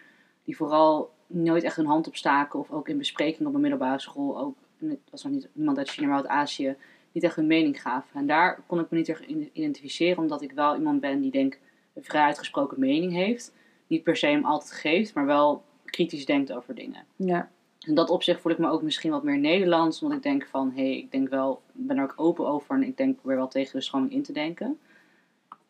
[0.43, 4.39] die vooral nooit echt hun hand opstaken of ook in bespreking op een middelbare school,
[4.39, 6.75] ook, het was nog niet iemand uit China, maar uit Azië,
[7.11, 8.19] niet echt hun mening gaven.
[8.19, 11.31] En daar kon ik me niet erg in- identificeren, omdat ik wel iemand ben die
[11.31, 11.59] denk
[11.93, 13.53] een vrij uitgesproken mening heeft.
[13.87, 17.05] Niet per se hem altijd geeft, maar wel kritisch denkt over dingen.
[17.15, 20.47] Ja, In dat opzicht voel ik me ook misschien wat meer Nederlands, omdat ik denk
[20.47, 23.35] van, hé, hey, ik denk wel, ben er ook open over en ik denk weer
[23.35, 24.79] wel tegen de stroming in te denken.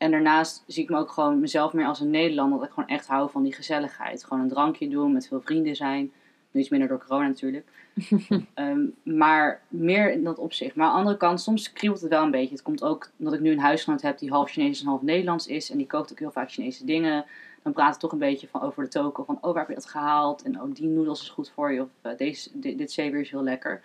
[0.01, 2.89] En daarnaast zie ik me ook gewoon mezelf meer als een Nederlander, dat ik gewoon
[2.89, 4.23] echt hou van die gezelligheid.
[4.23, 6.11] Gewoon een drankje doen, met veel vrienden zijn.
[6.51, 7.67] Nu iets minder door corona natuurlijk.
[8.53, 10.75] Ehm, maar meer in dat opzicht.
[10.75, 12.53] Maar aan de andere kant, soms kriebelt het wel een beetje.
[12.53, 15.47] Het komt ook omdat ik nu een huisgenoot heb die half Chinees en half Nederlands
[15.47, 15.71] is.
[15.71, 17.25] En die kookt ook heel vaak Chinese dingen.
[17.63, 19.23] Dan praat het toch een beetje van over de toko.
[19.23, 20.41] Van, oh, waar heb je dat gehaald?
[20.41, 21.81] En oh, die noedels is goed voor je.
[21.81, 23.81] Of eh, deze, dit, dit zeewier is heel lekker.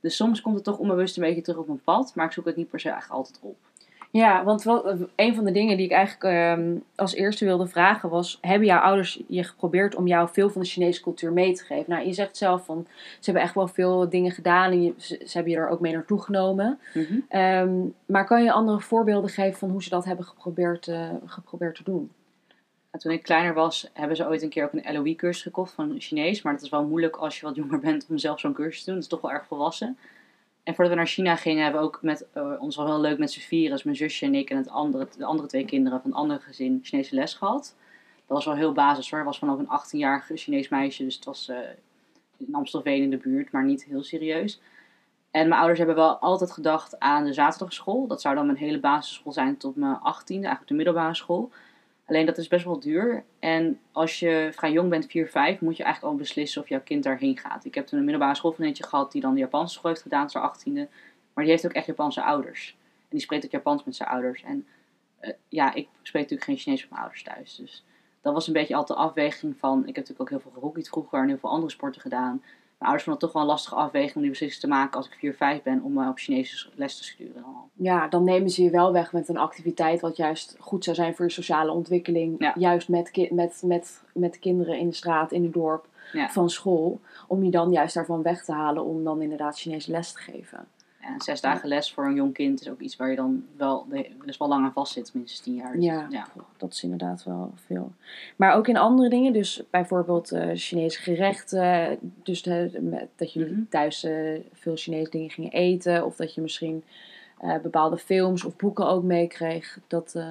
[0.00, 2.14] Dus soms komt het toch onbewust een beetje terug op mijn pad.
[2.14, 3.56] Maar ik zoek het niet per se eigenlijk altijd op.
[4.10, 8.08] ja want wel, een van de dingen die ik eigenlijk ehm, als eerste wilde vragen
[8.08, 8.38] was...
[8.40, 11.90] Hebben jouw ouders je geprobeerd om jou veel van de Chinese cultuur mee te geven?
[11.92, 15.20] Nou, je zegt zelf van, ze hebben echt wel veel dingen gedaan en je, ze,
[15.26, 16.78] ze hebben je er ook mee naartoe genomen.
[17.28, 21.74] Ehm, maar kan je andere voorbeelden geven van hoe ze dat hebben geprobeerd, eh, geprobeerd
[21.74, 22.10] te doen?
[22.90, 25.94] En toen ik kleiner was, hebben ze ooit een keer ook een LOE-cursus gekocht van
[25.98, 26.42] Chinees.
[26.42, 28.84] Maar dat is wel moeilijk als je wat jonger bent om zelf zo'n cursus te
[28.84, 28.94] doen.
[28.94, 29.98] Dat is toch wel erg volwassen.
[30.68, 33.18] En voordat we naar China gingen, hebben we ook met, eh, ons wel heel leuk
[33.18, 33.68] met z'n.
[33.68, 36.40] Dus mijn zusje en ik en het andere, de andere twee kinderen van een ander
[36.40, 37.76] gezin Chinese les gehad.
[38.26, 39.18] Dat was wel heel basis hoor.
[39.18, 41.04] Het was van ook een 18-jarig Chinees meisje.
[41.04, 41.56] Dus het was eh,
[42.36, 44.60] in Amstelveen in de buurt, maar niet heel serieus.
[45.30, 48.06] En mijn ouders hebben wel altijd gedacht aan de zaterdagschool.
[48.06, 51.50] Dat zou dan mijn hele basisschool zijn tot mijn 18e, eigenlijk de middelbare school.
[52.08, 53.24] Alleen dat is best wel duur.
[53.38, 56.80] En als je vrij jong bent, 4, 5, moet je eigenlijk al beslissen of jouw
[56.80, 57.64] kind daarheen gaat.
[57.64, 60.56] Ik heb toen een middelbare schoolvriendje gehad die dan de Japanse school heeft gedaan, haar
[60.58, 60.88] 18e.
[61.32, 62.76] Maar die heeft ook echt Japanse ouders.
[63.00, 64.42] En die spreekt ook Japans met zijn ouders.
[64.42, 64.66] En
[65.18, 67.56] eh, ja, ik spreek natuurlijk geen Chinees met mijn ouders thuis.
[67.56, 67.84] Dus
[68.20, 69.78] dat was een beetje altijd de afweging van...
[69.78, 72.42] Ik heb natuurlijk ook heel veel gehockeyd vroeger en heel veel andere sporten gedaan.
[72.78, 75.06] Mijn ouders vonden het toch wel een lastige afweging om die beslissing te maken als
[75.06, 77.44] ik 4, 5 ben om me op Chinese les te sturen.
[77.74, 81.14] Ja, dan nemen ze je wel weg met een activiteit wat juist goed zou zijn
[81.14, 82.34] voor je sociale ontwikkeling.
[82.38, 82.52] Ja.
[82.58, 86.28] Juist met, ki- met, met, met kinderen in de straat, in het dorp, Ja.
[86.28, 87.00] van school.
[87.26, 90.66] Om je dan juist daarvan weg te halen om dan inderdaad Chinese les te geven.
[91.14, 93.86] En zes dagen les voor een jong kind is ook iets waar je dan wel,
[94.24, 95.72] dus wel lang aan vast zit, minstens 10 jaar.
[95.72, 96.26] Dus Ja, ja.
[96.56, 97.92] dat is inderdaad wel veel.
[98.36, 101.98] Maar ook in andere dingen, dus bijvoorbeeld eh, Chinese gerechten.
[102.22, 103.62] Dus de, dat jullie Mhm.
[103.68, 106.04] thuis eh, veel Chinese dingen gingen eten.
[106.04, 106.84] Of dat je misschien
[107.38, 109.78] eh, bepaalde films of boeken ook meekreeg.
[109.86, 110.22] Dat, eh,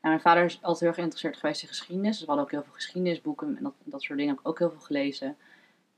[0.00, 2.10] Nou, mijn vader is altijd heel erg geïnteresseerd geweest in geschiedenis.
[2.10, 4.58] Dus we hadden ook heel veel geschiedenisboeken en dat, dat soort dingen heb ik ook
[4.58, 5.36] heel veel gelezen.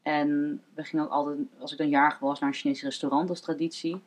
[0.03, 3.41] En we gingen ook altijd, als ik dan jarig was, naar een Chinees restaurant als
[3.41, 4.01] traditie.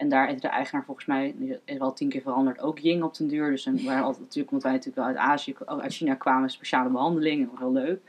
[0.00, 1.34] En daar eten de eigenaar volgens mij,
[1.64, 3.50] is wel tien keer veranderd, ook Ying op den duur.
[3.50, 6.90] Dus dan waren altijd natuurlijk, omdat wij natuurlijk wel uit Azië, uit China kwamen, speciale
[6.90, 7.44] behandelingen.
[7.44, 8.00] Dat was heel leuk.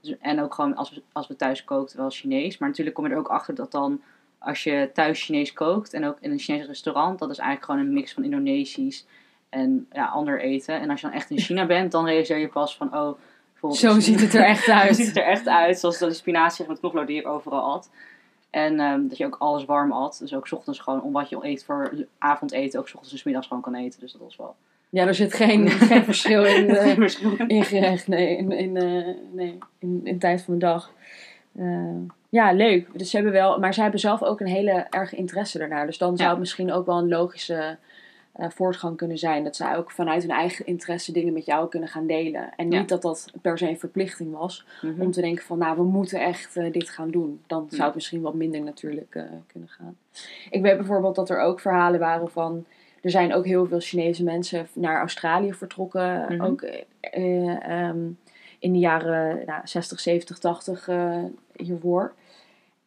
[0.00, 2.58] Dus, en ook gewoon als we, als we thuis kookten, wel Chinees.
[2.58, 4.00] Maar natuurlijk kom je er ook achter dat dan,
[4.38, 7.86] als je thuis Chinees kookt en ook in een Chinees restaurant, dat is eigenlijk gewoon
[7.86, 9.06] een mix van Indonesisch
[9.48, 10.80] en ja, ander eten.
[10.80, 13.18] En als je dan echt in China bent, dan realiseer je pas van, oh,
[13.72, 14.96] Zo ziet het er echt Zo uit.
[14.96, 17.90] ziet het er echt uit, zoals de spinazie met knoflook die ik overal at.
[18.50, 20.16] En ehm, dat je ook alles warm at.
[20.20, 23.18] Dus ook 's ochtends gewoon, om wat je eet voor avondeten, ook 's ochtends en
[23.18, 24.00] 's middags gewoon kan eten.
[24.00, 24.54] Dus dat was wel
[24.88, 27.36] Ja, er zit geen, geen verschil in, verschil.
[27.46, 28.08] in gerecht.
[28.08, 30.92] Nee, in, in, eh, nee, in, in tijd van de dag.
[31.56, 31.96] Eh,
[32.28, 32.88] ja, leuk.
[32.98, 35.86] Dus ze hebben wel, maar ze hebben zelf ook een hele erge interesse daarnaar.
[35.86, 36.30] Dus dan zou Ja.
[36.30, 37.76] het misschien ook wel een logische
[38.40, 39.44] eh, voortgang kunnen zijn.
[39.44, 42.50] Dat zij ook vanuit hun eigen interesse dingen met jou kunnen gaan delen.
[42.56, 42.84] En niet Ja.
[42.84, 44.66] dat dat per se een verplichting was.
[44.82, 45.00] Mhm.
[45.00, 47.40] Om te denken van, nou, we moeten echt eh, dit gaan doen.
[47.46, 49.96] Dan zou het misschien wat minder natuurlijk eh, kunnen gaan.
[50.50, 52.64] Ik weet bijvoorbeeld dat er ook verhalen waren van...
[53.00, 56.24] Er zijn ook heel veel Chinese mensen naar Australië vertrokken.
[56.28, 56.42] Mhm.
[56.42, 57.98] Ook eh, eh, ehm,
[58.58, 61.24] in de jaren nou, 60, 70, 80 eh,
[61.56, 62.12] hiervoor.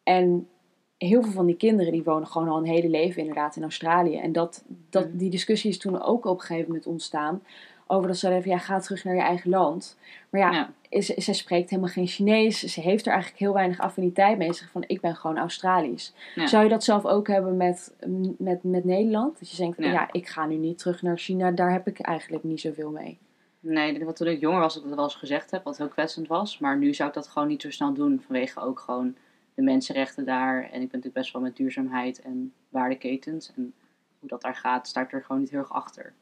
[0.02, 0.48] En
[0.98, 4.16] heel veel van die kinderen die wonen gewoon al een hele leven inderdaad in Australië.
[4.16, 5.16] En dat, dat, Mhm.
[5.16, 7.42] die discussie is toen ook op een gegeven moment ontstaan.
[7.86, 9.98] Over dat ze van ja, ga terug naar je eigen land.
[10.30, 10.72] Maar ja, Ja.
[10.88, 12.58] is, zij spreekt helemaal geen Chinees.
[12.60, 14.52] Ze heeft er eigenlijk heel weinig affiniteit mee.
[14.52, 16.14] Ze zegt van ik ben gewoon Australisch.
[16.34, 16.46] Ja.
[16.46, 17.94] Zou je dat zelf ook hebben met,
[18.38, 19.38] met, met Nederland?
[19.38, 19.92] Dat je denkt van Ja.
[19.92, 20.08] ja.
[20.12, 21.50] ik ga nu niet terug naar China.
[21.50, 23.18] Daar heb ik eigenlijk niet zoveel mee.
[23.60, 25.88] Nee, dat toen ik jonger was, dat ik dat wel eens gezegd heb, wat heel
[25.88, 26.58] kwetsend was.
[26.58, 29.14] Maar nu zou ik dat gewoon niet zo snel doen, vanwege ook gewoon
[29.54, 30.56] de mensenrechten daar.
[30.56, 33.52] En ik ben natuurlijk best wel met duurzaamheid en waardeketens.
[33.56, 33.74] En
[34.18, 36.12] hoe dat daar gaat, sta ik er gewoon niet heel erg achter.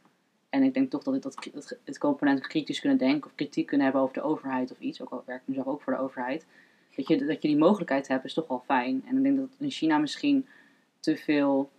[0.49, 3.87] En ik denk toch dat het, dat, het component kritisch kunnen denken of kritiek kunnen
[3.87, 5.03] hebben over de overheid of iets.
[5.03, 6.47] Ook al werk ik nu zelf ook voor de overheid.
[6.97, 9.03] Dat je, dat je die mogelijkheid hebt, is toch wel fijn.
[9.07, 10.47] En ik denk dat in China misschien
[11.01, 11.71] te veel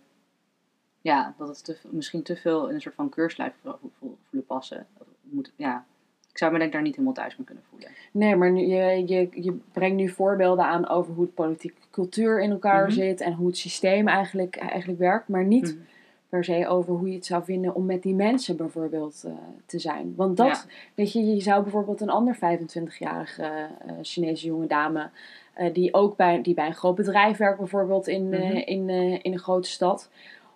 [1.04, 4.46] ja, dat het te, misschien te veel in een soort van keurslijf vo- vo- voelen
[4.46, 4.86] passen.
[5.20, 5.86] Moet, ja.
[6.34, 7.88] Ik zou me denk ik daar niet helemaal thuis mee kunnen voelen.
[8.10, 12.40] Nee, maar nu, je, je, je brengt nu voorbeelden aan over hoe de politieke cultuur
[12.40, 12.92] in elkaar Mhm.
[12.92, 13.20] zit.
[13.20, 15.28] En hoe het systeem eigenlijk, eigenlijk werkt.
[15.28, 15.82] Maar niet Mhm.
[16.28, 19.32] per se over hoe je het zou vinden om met die mensen bijvoorbeeld eh,
[19.66, 20.12] te zijn.
[20.16, 20.64] Want dat, Ja.
[20.94, 25.08] weet je, je zou bijvoorbeeld een ander 25-jarige eh, Chinese jonge dame,
[25.52, 28.42] eh, die ook bij, die bij een groot bedrijf werkt bijvoorbeeld in, Mhm.
[28.56, 28.88] in,
[29.22, 30.10] in een grote stad.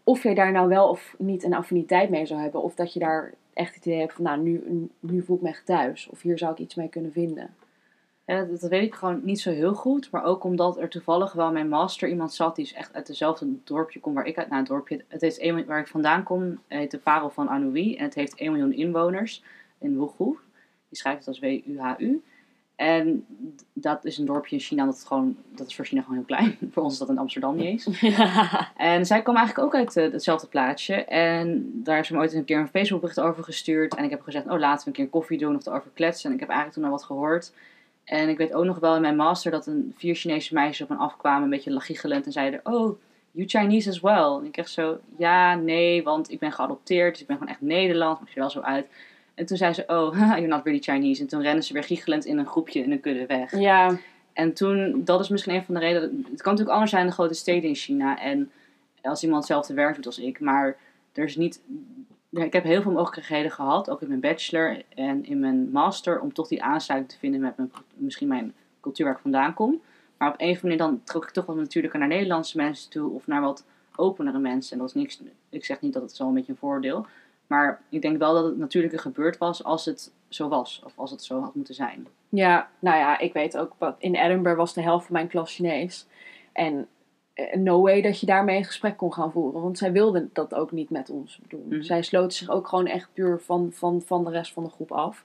[0.04, 2.62] Of je daar nou wel of niet een affiniteit mee zou hebben.
[2.62, 5.48] Of dat je daar echt het idee hebt van, nou, nu, nu voel ik me
[5.48, 6.08] echt thuis.
[6.08, 7.54] Of hier zou ik iets mee kunnen vinden.
[8.24, 10.10] Dat, weet ik gewoon niet zo heel goed.
[10.10, 13.46] Maar ook omdat er toevallig wel mijn master iemand zat die is echt uit dezelfde
[13.64, 14.48] dorpje komt waar ik uit.
[14.48, 17.96] Nou, het dorpje, het heeft een, waar ik vandaan kom, heet de Parel van Anhui.
[17.96, 19.42] En het heeft 1 miljoen inwoners
[19.78, 20.36] in Wuhu.
[20.88, 22.22] Die schrijft het als W-U-H-U.
[22.78, 23.26] En
[23.72, 26.58] dat is een dorpje in China, dat, gewoon, dat is voor China gewoon heel klein.
[26.72, 27.88] voor ons is dat in Amsterdam niet eens.
[28.76, 30.94] En zij kwam eigenlijk ook uit eh, hetzelfde plaatsje.
[30.94, 33.94] En daar heeft ze me ooit een keer een Facebookbericht over gestuurd.
[33.94, 36.28] En ik heb gezegd, oh laten we een keer koffie doen of erover kletsen.
[36.28, 37.52] En ik heb eigenlijk toen al wat gehoord.
[38.04, 40.96] En ik weet ook nog wel in mijn master dat een vier Chinese meisjes op
[40.96, 42.26] me afkwamen, een beetje lachiggelend.
[42.26, 42.98] En zeiden, oh,
[43.30, 44.38] you Chinese as well.
[44.40, 47.12] En ik echt zo, ja, nee, want ik ben geadopteerd.
[47.12, 48.86] Dus ik ben gewoon echt Nederlands, maar ik zie er wel zo uit.
[49.38, 51.22] En toen zei ze, oh, you're not really Chinese.
[51.22, 53.58] En toen rennen ze weer giechelend in een groepje in een kudde weg.
[53.58, 53.98] ja,
[54.32, 56.26] En toen, dat is misschien een van de redenen.
[56.30, 58.20] Het kan natuurlijk anders zijn in de grote steden in China.
[58.20, 58.50] En
[59.02, 60.40] als iemand hetzelfde werk doet als ik.
[60.40, 60.76] Maar
[61.12, 61.60] er is niet.
[62.30, 66.32] Ik heb heel veel mogelijkheden gehad, ook in mijn bachelor en in mijn master, om
[66.32, 69.80] toch die aansluiting te vinden met mijn, misschien mijn cultuur waar ik vandaan kom.
[70.18, 72.90] Maar op een of andere manier dan trok ik toch wat natuurlijker naar Nederlandse mensen
[72.90, 73.64] toe of naar wat
[73.96, 74.72] openere mensen.
[74.72, 77.06] En dat is niks, ik zeg niet dat het zo een beetje een voordeel.
[77.48, 80.82] Maar ik denk wel dat het natuurlijker gebeurd was als het zo was.
[80.84, 82.06] Of als het zo had moeten zijn.
[82.28, 86.06] Ja, nou ja, ik weet ook, in Edinburgh was de helft van mijn klas Chinees.
[86.52, 86.88] En
[87.34, 89.62] eh, no way dat je daarmee een gesprek kon gaan voeren.
[89.62, 91.66] Want zij wilden dat ook niet met ons doen.
[91.68, 91.82] Mhm.
[91.82, 94.92] Zij sloten zich ook gewoon echt puur van, van, van de rest van de groep
[94.92, 95.24] af.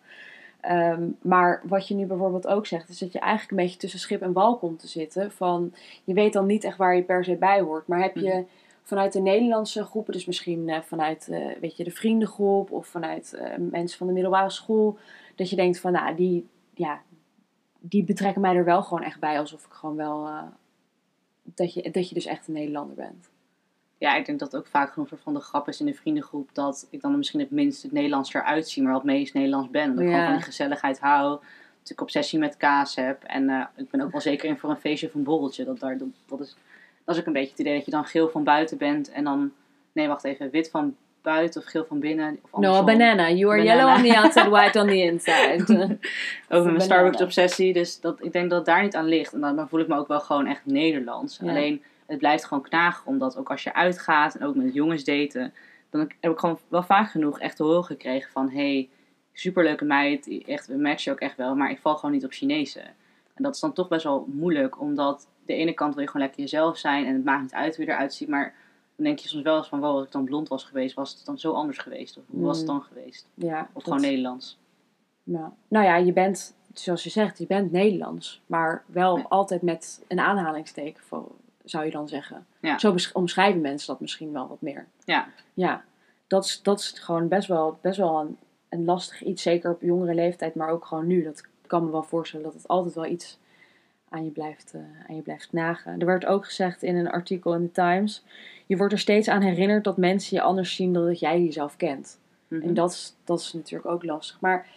[0.60, 4.00] Ehm, maar wat je nu bijvoorbeeld ook zegt, is dat je eigenlijk een beetje tussen
[4.00, 5.32] schip en wal komt te zitten.
[5.32, 7.88] Van, je weet dan niet echt waar je per se bij hoort.
[7.88, 8.44] Maar heb je Mhm.
[8.84, 13.34] Vanuit de Nederlandse groepen, dus misschien eh, vanuit eh, weet je, de vriendengroep of vanuit
[13.34, 14.98] eh, mensen van de middelbare school,
[15.36, 17.02] dat je denkt van, nou, die, ja,
[17.80, 20.30] die betrekken mij er wel gewoon echt bij, alsof ik gewoon wel,
[21.44, 23.30] dat, je, dat je dus echt een Nederlander bent.
[23.98, 26.88] Ja, ik denk dat ook vaak genoeg van de grap is in de vriendengroep dat
[26.90, 29.90] ik dan misschien het minst het Nederlands eruit zie, maar wat meest Nederlands ben.
[29.96, 30.12] Dat ik Ja.
[30.12, 31.40] gewoon van die gezelligheid hou.
[31.80, 33.24] Dat ik obsessie met kaas heb.
[33.24, 35.64] En ik ben ook wel zeker in voor een feestje of een borreltje.
[35.66, 36.56] Dat, daar, dat, dat, is,
[37.06, 39.24] dat is ook een beetje het idee dat je dan geel van buiten bent en
[39.24, 39.52] dan,
[39.92, 42.40] nee wacht even, wit van buiten of geel van binnen.
[42.52, 42.86] Of No, a andersom.
[42.86, 43.30] banana.
[43.32, 43.80] You are Banana.
[43.82, 45.64] yellow on the outside, white on the inside.
[45.68, 45.98] Over
[46.48, 46.80] mijn banana.
[46.80, 47.74] Starbucks obsessie.
[47.74, 49.34] Dus dat, ik denk dat het daar niet aan ligt.
[49.34, 51.40] En dan, dan voel ik me ook wel gewoon echt Nederlands.
[51.42, 51.50] Ja.
[51.50, 53.08] Alleen het blijft gewoon knagen.
[53.08, 55.54] Omdat ook als je uitgaat en ook met jongens daten.
[55.90, 58.50] Dan heb ik gewoon wel vaak genoeg echt te horen gekregen van...
[58.50, 58.90] Hey,
[59.34, 60.44] superleuke meid.
[60.46, 61.56] Echt, we matchen ook echt wel.
[61.56, 62.84] Maar ik val gewoon niet op Chinezen.
[63.34, 64.80] En dat is dan toch best wel moeilijk.
[64.82, 67.06] Omdat de ene kant wil je gewoon lekker jezelf zijn.
[67.06, 68.28] En het maakt niet uit hoe je eruit ziet.
[68.28, 68.56] Maar
[68.96, 69.80] dan denk je soms wel eens van...
[69.80, 72.18] Wow, als ik dan blond was geweest, was het dan zo anders geweest?
[72.18, 72.74] Of hoe was het Mm.
[72.74, 73.28] dan geweest?
[73.34, 74.60] ja, Of dat- gewoon Nederlands?
[75.24, 75.54] Ja.
[75.68, 78.42] Nou ja, je bent, zoals je zegt, je bent Nederlands.
[78.46, 79.26] Maar wel Ja.
[79.30, 81.32] altijd met een aanhalingsteken, voor,
[81.64, 82.46] zou je dan zeggen.
[82.60, 82.78] Ja.
[82.80, 84.88] Zo omschrijven mensen dat misschien wel wat meer.
[85.06, 85.28] Ja.
[85.54, 85.84] Ja,
[86.28, 88.38] dat is, dat is gewoon best wel, best wel een,
[88.70, 89.42] een lastig iets.
[89.42, 91.24] Zeker op jongere leeftijd, maar ook gewoon nu.
[91.24, 93.40] Dat kan me wel voorstellen dat het altijd wel iets
[94.10, 96.00] aan je blijft, eh, aan je blijft knagen.
[96.00, 98.24] Er werd ook gezegd in een artikel in de Times...
[98.66, 101.76] Je wordt er steeds aan herinnerd dat mensen je anders zien dan dat jij jezelf
[101.76, 102.20] kent.
[102.48, 102.62] Mhm.
[102.62, 104.42] En dat is, dat is natuurlijk ook lastig.
[104.42, 104.68] Maar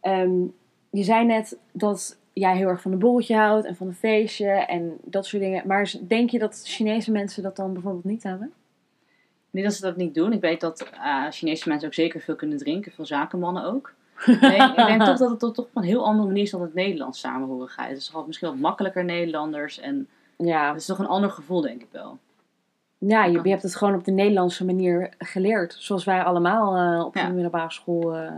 [0.00, 0.42] ehm,
[0.90, 4.48] je zei net dat jij heel erg van een borreltje houdt en van een feestje
[4.48, 5.66] en dat soort dingen.
[5.66, 8.52] Maar denk je dat Chinese mensen dat dan bijvoorbeeld niet hebben?
[9.50, 10.32] Niet dat ze dat niet doen.
[10.32, 12.92] Ik weet dat eh, Chinese mensen ook zeker veel kunnen drinken.
[12.92, 13.94] Veel zakenmannen ook.
[14.26, 16.74] Nee, ik denk toch dat het toch op een heel andere manier is dan het
[16.74, 17.88] Nederlands samenhorigheid.
[17.88, 19.80] Het is toch misschien wat makkelijker Nederlanders.
[19.80, 22.18] En Ja, het is toch een ander gevoel, denk ik wel.
[22.98, 25.76] ja je, je hebt het gewoon op de Nederlandse manier geleerd.
[25.78, 27.26] Zoals wij allemaal eh, op Ja.
[27.26, 28.14] de middelbare school.
[28.16, 28.32] eh,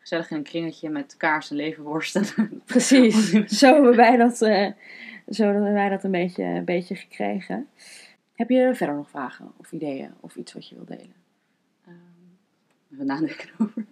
[0.00, 2.24] Gezellig in een kringetje met kaas en leverworsten.
[2.64, 3.30] Precies.
[3.58, 4.70] zo, hebben wij dat, eh,
[5.30, 7.68] zo hebben wij dat een beetje, een beetje gekregen.
[8.34, 11.14] Heb je verder nog vragen of ideeën of iets wat je wil delen?
[11.86, 11.94] Ehm,
[12.92, 13.84] Even nadenken over.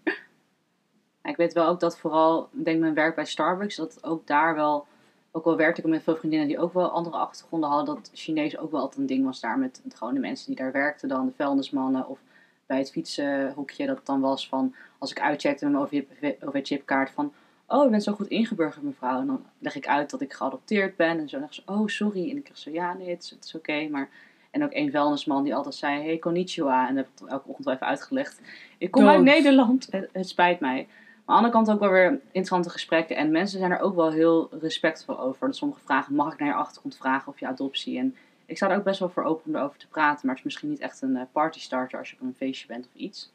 [1.26, 4.54] Ik weet wel ook dat vooral, ik denk mijn werk bij Starbucks, dat ook daar
[4.54, 4.86] wel,
[5.30, 8.58] ook al werkte ik met veel vriendinnen die ook wel andere achtergronden hadden, dat Chinees
[8.58, 11.26] ook wel altijd een ding was daar met gewoon de mensen die daar werkten dan,
[11.26, 12.18] de vuilnismannen of
[12.66, 17.32] bij het fietsenhoekje, dat het dan was van, als ik uitcheckte met mijn OV-chipkaart van,
[17.66, 19.20] oh, je bent zo goed ingeburgerd mevrouw.
[19.20, 22.30] En dan leg ik uit dat ik geadopteerd ben en zo zeggen ze, oh, sorry.
[22.30, 24.08] En ik zeg zo, ja, nee, het is, het is oké, maar...
[24.50, 26.88] En ook een vuilnisman die altijd zei, hey, konnichiwa.
[26.88, 28.40] En dat heb ik elke ochtend wel even uitgelegd.
[28.78, 29.22] Ik kom uit.
[29.22, 29.88] Nederland.
[29.90, 30.88] Het, het spijt mij.
[31.26, 33.16] Maar aan de andere kant ook wel weer interessante gesprekken.
[33.16, 35.46] En mensen zijn er ook wel heel respectvol over.
[35.46, 37.98] Dat sommige vragen, mag ik naar je achtergrond vragen of je adoptie?
[37.98, 38.16] En
[38.46, 40.26] ik sta er ook best wel voor open om erover te praten.
[40.26, 42.66] Maar het is misschien niet echt een eh, party starter als je op een feestje
[42.66, 43.32] bent of iets.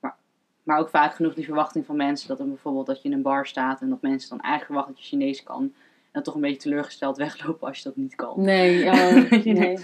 [0.00, 0.16] Maar,
[0.62, 2.28] maar ook vaak genoeg die verwachting van mensen.
[2.28, 4.94] Dat er bijvoorbeeld dat je in een bar staat en dat mensen dan eigenlijk verwachten
[4.94, 5.62] dat je Chinees kan.
[5.62, 5.72] En
[6.12, 8.40] dan toch een beetje teleurgesteld weglopen als je dat niet kan.
[8.40, 9.78] Nee, oh, nee.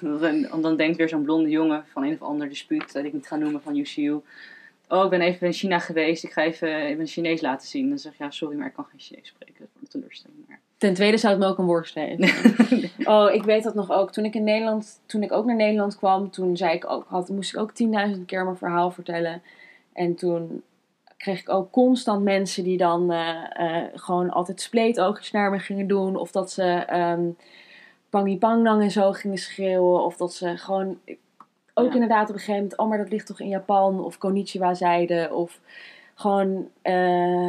[0.00, 3.12] Dan, dan, dan denkt weer zo'n blonde jongen van een of ander dispuut, dat ik
[3.12, 4.20] niet ga noemen van UCU.
[4.88, 7.88] Oh, ik ben even in China geweest, ik ga even, even Chinees laten zien.
[7.88, 9.54] Dan zeg je, ja, sorry, maar ik kan geen Chinees spreken.
[9.58, 10.44] Dat wordt een teleurstelling.
[10.48, 10.60] Maar...
[10.78, 12.28] Ten tweede zou het me ook een worst geven.
[13.04, 14.12] Oh, ik weet dat nog ook.
[14.12, 17.28] Toen ik in Nederland, toen ik ook naar Nederland kwam, toen zei ik ook, had,
[17.28, 17.72] moest ik ook
[18.16, 19.42] 10.000 keer mijn verhaal vertellen.
[19.92, 20.62] En toen
[21.16, 25.86] kreeg ik ook constant mensen die dan eh, eh, gewoon altijd spleetoogjes naar me gingen
[25.86, 26.16] doen.
[26.16, 27.30] Of dat ze ehm
[28.10, 30.04] pangi pangnang en zo gingen schreeuwen.
[30.04, 30.98] Of dat ze gewoon
[31.74, 31.92] ook Ja.
[31.92, 34.04] inderdaad op een gegeven moment, oh maar dat ligt toch in Japan.
[34.04, 35.32] Of konnichiwa zeiden.
[35.34, 35.60] Of
[36.14, 37.46] gewoon, eh,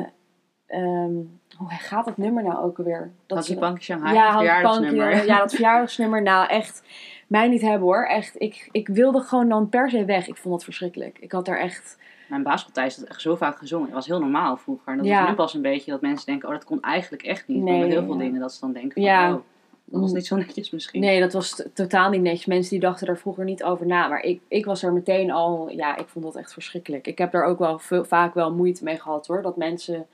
[0.65, 1.13] ehm,
[1.57, 3.11] hoe gaat dat nummer nou ook alweer?
[3.25, 5.09] Dat ze- Panky Shanghai, ja, het verjaardagsnummer.
[5.11, 6.21] Panky, ja, dat verjaardagsnummer.
[6.21, 6.83] Nou, echt,
[7.27, 8.05] mij niet hebben hoor.
[8.05, 10.27] Echt, ik, ik wilde gewoon dan per se weg.
[10.27, 11.17] Ik vond dat verschrikkelijk.
[11.19, 11.97] Ik had daar echt...
[12.29, 13.85] Mijn basisschooltijd is dat echt zo vaak gezongen.
[13.85, 14.91] Het was heel normaal vroeger.
[14.91, 15.23] En dat Ja.
[15.23, 17.61] is nu pas een beetje dat mensen denken, oh, dat kon eigenlijk echt niet.
[17.63, 19.33] Nee, maar met heel veel dingen dat ze dan denken van, Ja.
[19.33, 19.39] oh,
[19.85, 21.01] dat was niet zo netjes misschien.
[21.01, 22.45] Nee, dat was totaal niet netjes.
[22.45, 24.07] Mensen die dachten daar vroeger niet over na.
[24.07, 25.69] Maar ik, ik was er meteen al...
[25.69, 27.07] Ja, ik vond dat echt verschrikkelijk.
[27.07, 29.41] Ik heb daar ook wel veel, vaak wel moeite mee gehad hoor.
[29.41, 30.07] Dat mensen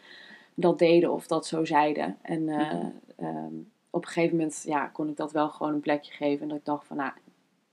[0.54, 2.18] dat deden of dat zo zeiden.
[2.22, 2.86] En eh, Mhm.
[3.16, 3.54] ehm,
[3.90, 6.42] op een gegeven moment ja, kon ik dat wel gewoon een plekje geven.
[6.42, 7.12] En dat ik dacht van, nou,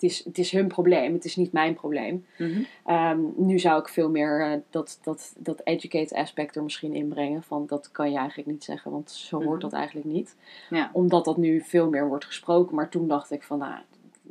[0.01, 1.13] het is, het is hun probleem.
[1.13, 2.27] Het is niet mijn probleem.
[2.39, 2.63] Mhm.
[2.87, 7.43] Ehm, nu zou ik veel meer eh, dat, dat, dat educate aspect er misschien inbrengen.
[7.43, 9.61] Van dat kan je eigenlijk niet zeggen, want zo hoort Mhm.
[9.61, 10.37] dat eigenlijk niet.
[10.71, 10.91] Ja.
[10.93, 12.75] Omdat dat nu veel meer wordt gesproken.
[12.75, 13.73] Maar toen dacht ik van, nou,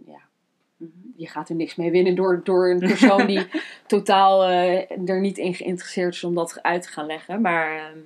[0.05, 0.19] ja,
[0.77, 0.89] Mhm.
[1.15, 3.47] je gaat er niks mee winnen door, door een persoon die
[3.87, 7.41] totaal eh, er niet in geïnteresseerd is om dat uit te gaan leggen.
[7.41, 7.97] Maar ehm,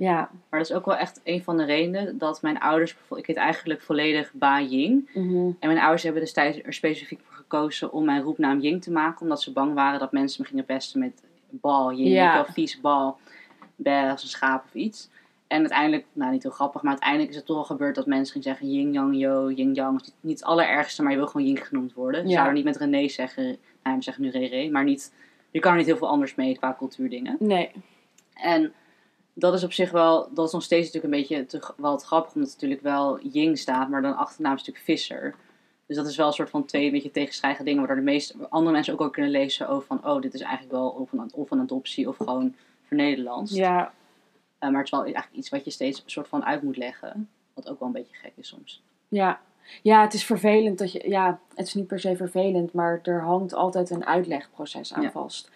[0.00, 0.30] Ja.
[0.48, 3.36] Maar dat is ook wel echt een van de redenen dat mijn ouders, ik heet
[3.36, 5.10] eigenlijk volledig Ba Ying.
[5.14, 5.36] Mhm.
[5.36, 9.22] En mijn ouders hebben destijds er specifiek voor gekozen om mijn roepnaam Ying te maken.
[9.22, 11.92] Omdat ze bang waren dat mensen me gingen pesten met bal.
[11.92, 12.28] Ying, Ja.
[12.28, 13.16] je wel, vies bal.
[13.76, 15.10] Bij als een schaap of iets.
[15.46, 18.32] En uiteindelijk, nou niet heel grappig, maar uiteindelijk is het toch wel gebeurd dat mensen
[18.42, 20.00] gingen zeggen Ying Yang Yo, Ying Yang.
[20.20, 22.20] Niet het allerergste, maar je wil gewoon Ying genoemd worden.
[22.22, 22.32] Ze Ja.
[22.34, 25.12] zouden niet met René zeggen, nou we zeggen nu Rere, maar niet,
[25.50, 27.36] je kan er niet heel veel anders mee qua cultuurdingen.
[27.38, 27.70] Nee.
[28.34, 28.72] En
[29.34, 32.02] dat is op zich wel, dat is nog steeds natuurlijk een beetje te, wel het
[32.02, 35.34] grappig, omdat het natuurlijk wel Ying staat, maar dan achternaam is natuurlijk Visser.
[35.86, 38.72] Dus dat is wel een soort van twee beetje tegenstrijdige dingen, waardoor de meeste andere
[38.72, 41.50] mensen ook al kunnen lezen over van, oh, dit is eigenlijk wel of een, of
[41.50, 42.54] een adoptie of gewoon
[42.86, 43.54] vernederlandst.
[43.54, 43.92] Ja.
[44.58, 46.76] Eh, maar het is wel eigenlijk iets wat je steeds een soort van uit moet
[46.76, 48.82] leggen, wat ook wel een beetje gek is soms.
[49.08, 49.40] Ja.
[49.82, 51.08] Ja, het is vervelend dat je.
[51.08, 55.10] Ja, het is niet per se vervelend, maar er hangt altijd een uitlegproces aan Ja.
[55.10, 55.50] vast.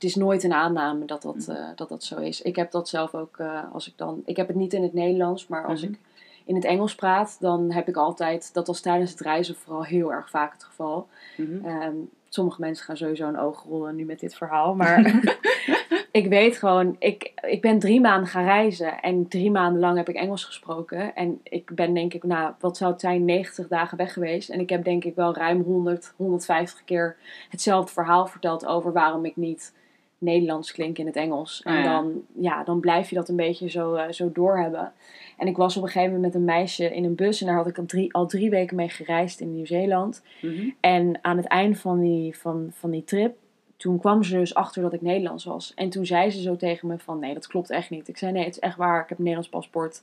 [0.00, 1.50] Het is nooit een aanname dat dat, Mhm.
[1.50, 2.42] eh, dat dat zo is.
[2.42, 4.22] Ik heb dat zelf ook eh, als ik dan.
[4.24, 5.92] Ik heb het niet in het Nederlands, maar als Mhm.
[5.92, 5.98] ik
[6.44, 8.54] in het Engels praat, dan heb ik altijd.
[8.54, 11.08] Dat was tijdens het reizen vooral heel erg vaak het geval.
[11.36, 11.64] Mhm.
[11.64, 11.94] Ehm,
[12.28, 14.74] sommige mensen gaan sowieso een oog rollen nu met dit verhaal.
[14.74, 14.98] Maar
[16.12, 19.00] ik weet gewoon, ik, ik ben drie maanden gaan reizen.
[19.00, 21.14] En drie maanden lang heb ik Engels gesproken.
[21.14, 24.48] En ik ben denk ik, nou, wat zou het zijn, 90 dagen weg geweest.
[24.50, 27.16] En ik heb denk ik wel ruim 100, 150 keer
[27.50, 29.72] hetzelfde verhaal verteld over waarom ik niet
[30.20, 31.62] Nederlands klink in het Engels.
[31.62, 31.92] En Ah, ja.
[32.00, 34.92] dan, ja, dan blijf je dat een beetje zo, eh, zo doorhebben.
[35.36, 37.40] En ik was op een gegeven moment met een meisje in een bus.
[37.40, 40.22] En daar had ik al drie, al drie weken mee gereisd in Nieuw-Zeeland.
[40.42, 40.70] Mhm.
[40.80, 43.36] En aan het eind van die, van, van die trip,
[43.76, 45.72] toen kwam ze dus achter dat ik Nederlands was.
[45.74, 48.08] En toen zei ze zo tegen me van, nee, dat klopt echt niet.
[48.08, 50.02] Ik zei, nee, het is echt waar, ik heb een Nederlands paspoort.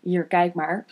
[0.00, 0.84] Hier, kijk maar.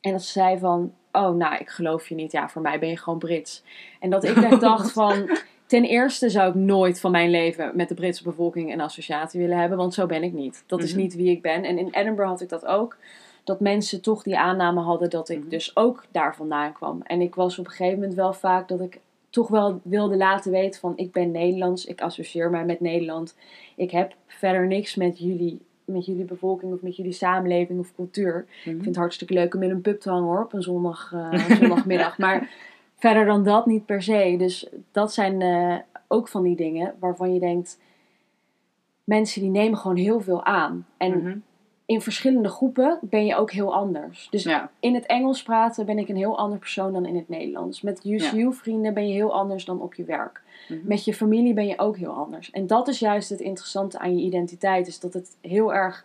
[0.00, 2.32] En dat ze zei van, oh, nou, ik geloof je niet.
[2.32, 3.64] Ja, voor mij ben je gewoon Brits.
[4.00, 5.30] En dat ik echt dacht van,
[5.68, 9.58] ten eerste zou ik nooit van mijn leven met de Britse bevolking een associatie willen
[9.58, 9.78] hebben.
[9.78, 10.62] Want zo ben ik niet.
[10.66, 11.00] Dat is Mhm.
[11.00, 11.64] niet wie ik ben.
[11.64, 12.96] En in Edinburgh had ik dat ook.
[13.44, 15.48] Dat mensen toch die aanname hadden dat ik Mhm.
[15.48, 17.00] dus ook daar vandaan kwam.
[17.02, 18.98] En ik was op een gegeven moment wel vaak dat ik
[19.30, 21.84] toch wel wilde laten weten van ik ben Nederlands.
[21.86, 23.36] Ik associeer mij met Nederland.
[23.76, 28.38] Ik heb verder niks met jullie, met jullie bevolking of met jullie samenleving of cultuur.
[28.48, 28.74] Ik Mhm.
[28.74, 31.32] vind het hartstikke leuk om in een pub te hangen hoor, op een zondag, eh,
[31.60, 32.18] zondagmiddag.
[32.18, 32.50] Maar
[32.98, 34.34] verder dan dat niet per se.
[34.38, 35.76] Dus dat zijn eh,
[36.08, 37.78] ook van die dingen waarvan je denkt...
[39.04, 40.86] Mensen die nemen gewoon heel veel aan.
[40.96, 41.36] En Mhm.
[41.86, 44.28] in verschillende groepen ben je ook heel anders.
[44.30, 47.28] Dus Ja, in het Engels praten ben ik een heel ander persoon dan in het
[47.28, 47.80] Nederlands.
[47.82, 50.42] Met UCU-vrienden ben je heel anders dan op je werk.
[50.68, 50.78] Mhm.
[50.82, 52.50] Met je familie ben je ook heel anders.
[52.50, 54.86] En dat is juist het interessante aan je identiteit.
[54.86, 56.04] Is dat het heel erg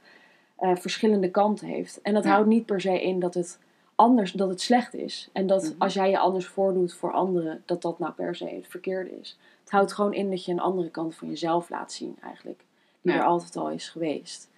[0.56, 2.02] eh, verschillende kanten heeft.
[2.02, 2.30] En dat Ja.
[2.30, 3.60] houdt niet per se in dat het
[4.04, 5.30] anders, dat het slecht is.
[5.34, 5.74] En dat Mhm.
[5.78, 9.38] als jij je anders voordoet voor anderen, dat dat nou per se het verkeerde is.
[9.62, 12.64] Het houdt gewoon in dat je een andere kant van jezelf laat zien eigenlijk.
[13.02, 13.20] Die Ja.
[13.20, 14.50] er altijd al is geweest.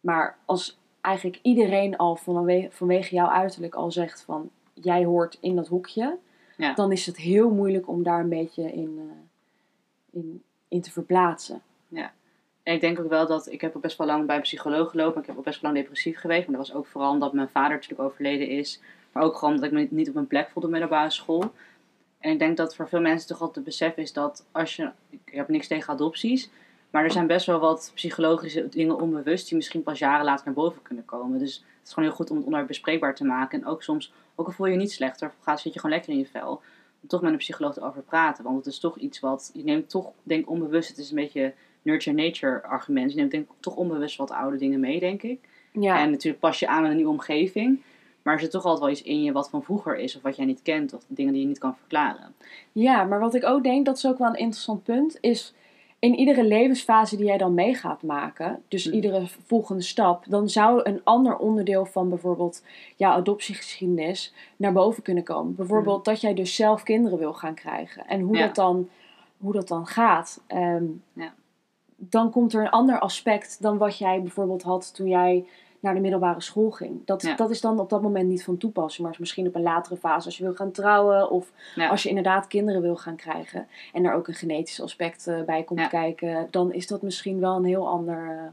[0.00, 5.56] Maar als eigenlijk iedereen al vanwege, vanwege jouw uiterlijk al zegt van jij hoort in
[5.56, 6.18] dat hoekje,
[6.56, 6.74] Ja.
[6.74, 11.62] dan is het heel moeilijk om daar een beetje in, eh, in, in te verplaatsen.
[12.62, 14.90] En ik denk ook wel dat ik heb ook best wel lang bij een psycholoog
[14.90, 15.20] gelopen.
[15.20, 16.46] Ik heb ook best wel lang depressief geweest.
[16.48, 18.80] Maar dat was ook vooral omdat mijn vader natuurlijk overleden is.
[19.12, 21.52] Maar ook gewoon omdat ik me niet op mijn plek voelde op middelbare school.
[22.18, 24.90] En ik denk dat voor veel mensen toch altijd te beseffen is dat als je...
[25.10, 26.50] Ik heb niks tegen adopties.
[26.90, 30.54] Maar er zijn best wel wat psychologische dingen onbewust die misschien pas jaren later naar
[30.54, 31.38] boven kunnen komen.
[31.38, 33.60] Dus het is gewoon heel goed om het onderwerp bespreekbaar te maken.
[33.60, 36.12] En ook soms, ook al voel je je niet slechter, gaat, zit je gewoon lekker
[36.12, 36.62] in je vel.
[37.02, 38.44] Om toch met een psycholoog erover praten.
[38.44, 41.54] Want het is toch iets wat, je neemt toch, denk onbewust, het is een beetje
[41.82, 43.10] nurture-nature argument.
[43.10, 45.38] Je neemt denk ik toch onbewust wat oude dingen mee, denk ik.
[45.72, 47.82] Ja, En natuurlijk pas je aan aan een nieuwe omgeving.
[48.22, 50.36] Maar er zit toch altijd wel iets in je wat van vroeger is, of wat
[50.36, 52.34] jij niet kent, of dingen die je niet kan verklaren.
[52.72, 55.54] ja, maar wat ik ook denk, dat is ook wel een interessant punt, is
[55.98, 58.94] in iedere levensfase die jij dan mee gaat maken, dus Mhm.
[58.94, 62.62] iedere volgende stap, dan zou een ander onderdeel van bijvoorbeeld
[62.96, 65.54] jouw adoptiegeschiedenis naar boven kunnen komen.
[65.54, 68.06] Bijvoorbeeld dat jij dus zelf kinderen wil gaan krijgen.
[68.06, 68.46] En hoe, Ja.
[68.46, 68.88] dat, dan,
[69.38, 70.42] hoe dat dan gaat.
[70.46, 71.34] Ehm, Ja.
[72.08, 75.46] Dan komt er een ander aspect dan wat jij bijvoorbeeld had toen jij
[75.80, 77.00] naar de middelbare school ging.
[77.04, 77.34] Dat, Ja.
[77.36, 79.96] dat is dan op dat moment niet van toepassing, maar is misschien op een latere
[79.96, 81.88] fase als je wil gaan trouwen of Ja.
[81.88, 85.62] als je inderdaad kinderen wil gaan krijgen en er ook een genetisch aspect eh, bij
[85.62, 85.86] komt Ja.
[85.86, 88.52] kijken, dan is dat misschien wel een heel ander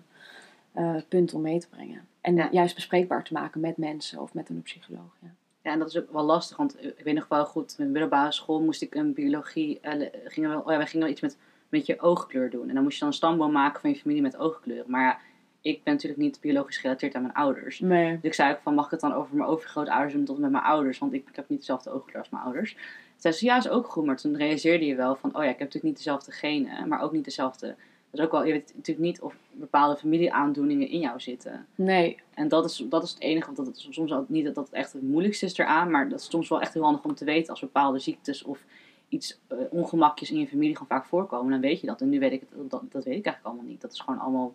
[0.73, 2.07] eh, eh, punt om mee te brengen.
[2.21, 5.15] En juist bespreekbaar te maken met mensen of met een psycholoog.
[5.21, 5.27] Ja.
[5.61, 7.91] Ja, en dat is ook wel lastig, want ik weet nog wel goed, in de
[7.91, 11.21] middelbare school moest ik een biologie, le- gingen we, oh ja, we gingen wel iets
[11.21, 11.37] met,
[11.69, 12.69] met je oogkleur doen.
[12.69, 14.91] En dan moest je dan een stamboom maken van je familie met oogkleuren.
[14.91, 15.19] Maar ja,
[15.61, 17.79] ik ben natuurlijk niet biologisch gerelateerd aan mijn ouders.
[17.79, 18.13] Nee.
[18.13, 20.51] Dus ik zei ook van, mag ik het dan over mijn overgrootouders doen tot met
[20.51, 20.97] mijn ouders?
[20.97, 22.73] Want ik, ik heb niet dezelfde oogkleur als mijn ouders.
[22.73, 22.81] Toen
[23.15, 24.05] zei ze, ja, is ook goed.
[24.05, 27.01] Maar toen realiseerde je wel van, oh ja, ik heb natuurlijk niet dezelfde genen, maar
[27.01, 27.67] ook niet dezelfde
[28.11, 31.67] Dat is ook wel, je weet natuurlijk niet of bepaalde familieaandoeningen in jou zitten.
[31.75, 32.17] Nee.
[32.33, 34.65] En dat is, dat is het enige, want dat het soms ook niet dat dat
[34.65, 37.15] het echt het moeilijkste is eraan, maar dat is soms wel echt heel handig om
[37.15, 38.65] te weten als bepaalde ziektes of
[39.09, 42.01] iets uh, ongemakjes in je familie gewoon vaak voorkomen, dan weet je dat.
[42.01, 43.81] En nu weet ik het, dat, dat weet ik eigenlijk allemaal niet.
[43.81, 44.53] Dat is gewoon allemaal,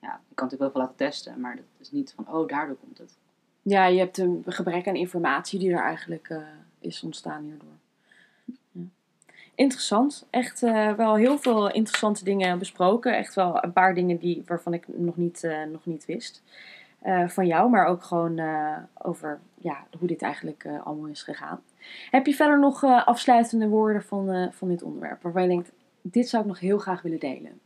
[0.00, 2.76] ja, je kan natuurlijk wel veel laten testen, maar dat is niet van, oh, daardoor
[2.76, 3.16] komt het.
[3.62, 6.42] Ja, je hebt een gebrek aan informatie die er eigenlijk uh,
[6.78, 7.68] is ontstaan hierdoor.
[9.54, 10.26] Interessant.
[10.30, 13.16] Echt uh, wel heel veel interessante dingen besproken.
[13.16, 16.42] Echt wel een paar dingen die, waarvan ik nog niet, nog niet wist.
[17.26, 18.40] van jou, maar ook gewoon
[18.98, 21.60] over ja, hoe dit eigenlijk allemaal is gegaan.
[22.10, 25.22] Heb je verder nog afsluitende woorden van, van dit onderwerp?
[25.22, 25.72] Waarvan je denkt,
[26.02, 27.60] dit zou ik nog heel graag willen delen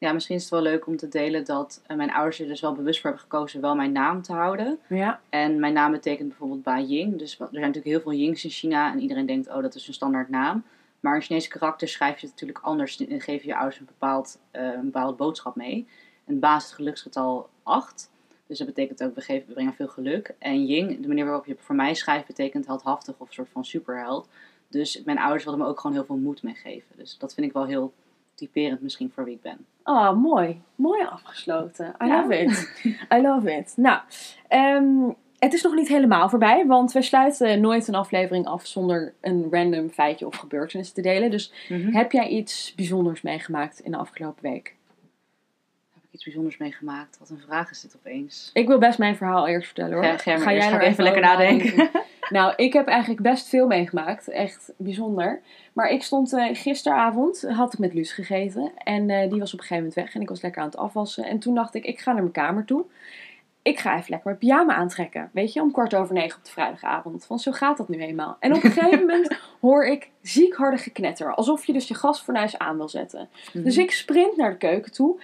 [0.00, 2.60] ja, misschien is het wel leuk om te delen dat uh, mijn ouders er dus
[2.60, 4.78] wel bewust voor hebben gekozen wel mijn naam te houden.
[4.88, 5.20] Ja.
[5.28, 7.18] En mijn naam betekent bijvoorbeeld Ba Ying.
[7.18, 9.88] Dus er zijn natuurlijk heel veel Yings in China en iedereen denkt, oh, dat is
[9.88, 10.64] een standaard naam.
[11.00, 13.86] Maar in Chinese karakter schrijf je het natuurlijk anders en geef je je ouders een,
[13.86, 15.88] bepaald, een bepaalde boodschap mee.
[16.24, 18.10] En Ba is het geluksgetal 8.
[18.50, 20.34] Dus dat betekent ook, we, geven, we brengen veel geluk.
[20.38, 23.64] En Ying, de manier waarop je voor mij schrijft, betekent heldhaftig of een soort van
[23.64, 24.28] superheld.
[24.68, 26.96] Dus mijn ouders wilden me ook gewoon heel veel moed meegeven.
[26.96, 27.92] Dus dat vind ik wel heel
[28.34, 29.66] typerend misschien voor wie ik ben.
[29.84, 30.60] Oh, mooi.
[30.74, 31.94] Mooi afgesloten.
[32.02, 32.72] I love it.
[33.16, 33.72] I love it.
[33.76, 34.00] Nou,
[34.48, 39.14] um, het is nog niet helemaal voorbij, want we sluiten nooit een aflevering af zonder
[39.20, 41.30] een random feitje of gebeurtenis te delen.
[41.30, 41.94] Dus mm -hmm.
[41.94, 44.78] heb jij iets bijzonders meegemaakt in de afgelopen week?
[46.10, 47.18] Iets bijzonders meegemaakt?
[47.18, 48.50] Wat een vraag is dit opeens.
[48.52, 50.04] Ik wil best mijn verhaal eerst vertellen hoor.
[50.04, 51.90] Ja, ga, jij even lekker nadenken?
[52.28, 54.28] nou, ik heb eigenlijk best veel meegemaakt.
[54.28, 55.40] Echt bijzonder.
[55.72, 58.72] Maar ik stond uh, gisteravond, had ik met Luus gegeten.
[58.76, 60.14] En uh, die was op een gegeven moment weg.
[60.14, 61.24] En ik was lekker aan het afwassen.
[61.24, 62.84] En toen dacht ik, ik ga naar mijn kamer toe.
[63.62, 65.30] Ik ga even lekker mijn pyjama aantrekken.
[65.32, 67.26] Weet je, om kwart over negen op de vrijdagavond.
[67.26, 68.36] Want zo gaat dat nu eenmaal.
[68.40, 71.34] En op een gegeven moment hoor ik ziek harde geknetter.
[71.34, 73.20] Alsof je dus je gasfornuis aan wil zetten.
[73.20, 73.62] Mm -hmm.
[73.62, 75.20] Dus ik sprint naar de keuken toe.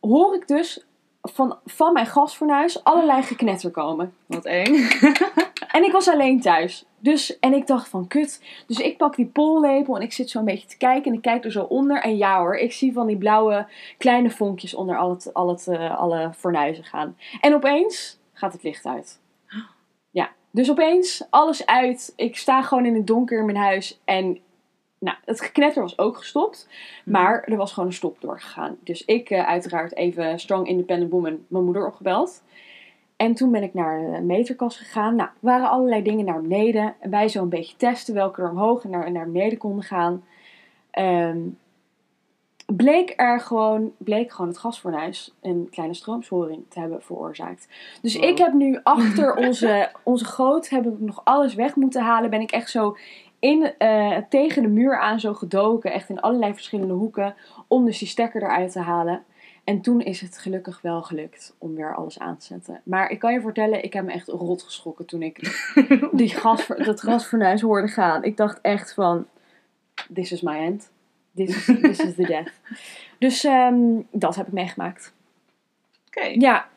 [0.00, 0.84] Hoor ik dus
[1.22, 4.14] van, van mijn gasfornuis allerlei geknetter komen.
[4.26, 4.74] Wat eng.
[5.76, 6.84] en ik was alleen thuis.
[6.98, 8.42] Dus, en ik dacht van kut.
[8.66, 11.10] Dus ik pak die pollepel en ik zit zo een beetje te kijken.
[11.10, 12.02] En ik kijk er zo onder.
[12.02, 13.66] En ja hoor, ik zie van die blauwe
[13.98, 17.16] kleine vonkjes onder al het, al het, uh, alle fornuizen gaan.
[17.40, 19.20] En opeens gaat het licht uit.
[20.12, 22.12] Ja, dus opeens alles uit.
[22.16, 24.00] Ik sta gewoon in het donker in mijn huis.
[24.04, 24.40] En
[25.00, 26.68] nou, het geknetter was ook gestopt.
[27.04, 28.76] Maar er was gewoon een stop doorgegaan.
[28.84, 32.42] Dus ik uh, uiteraard even strong independent woman mijn moeder opgebeld.
[33.16, 35.14] En toen ben ik naar de meterkast gegaan.
[35.14, 36.94] Nou, er waren allerlei dingen naar beneden.
[37.00, 40.24] En wij zo een beetje testen welke er omhoog en naar, naar beneden konden gaan.
[40.98, 41.58] Um,
[42.76, 47.68] bleek er gewoon, bleek gewoon het gasfornuis een kleine stroomstoring te hebben veroorzaakt.
[48.02, 48.24] Dus wow.
[48.24, 52.30] ik heb nu achter onze, onze goot, heb ik nog alles weg moeten halen.
[52.30, 52.96] Ben ik echt zo
[53.40, 55.92] in, uh, tegen de muur aan zo gedoken.
[55.92, 57.34] Echt in allerlei verschillende hoeken.
[57.68, 59.24] Om dus die stekker eruit te halen.
[59.64, 62.80] En toen is het gelukkig wel gelukt om weer alles aan te zetten.
[62.84, 65.38] Maar ik kan je vertellen, ik heb me echt rot geschrokken toen ik
[66.12, 68.24] die gas, dat gasfornuis hoorde gaan.
[68.24, 69.26] Ik dacht echt van,
[70.14, 70.90] this is my end.
[71.34, 72.50] This is, this is the death.
[73.18, 75.12] Dus um, dat heb ik meegemaakt.
[76.06, 76.18] Oké.
[76.18, 76.34] Okay.
[76.34, 76.68] Ja.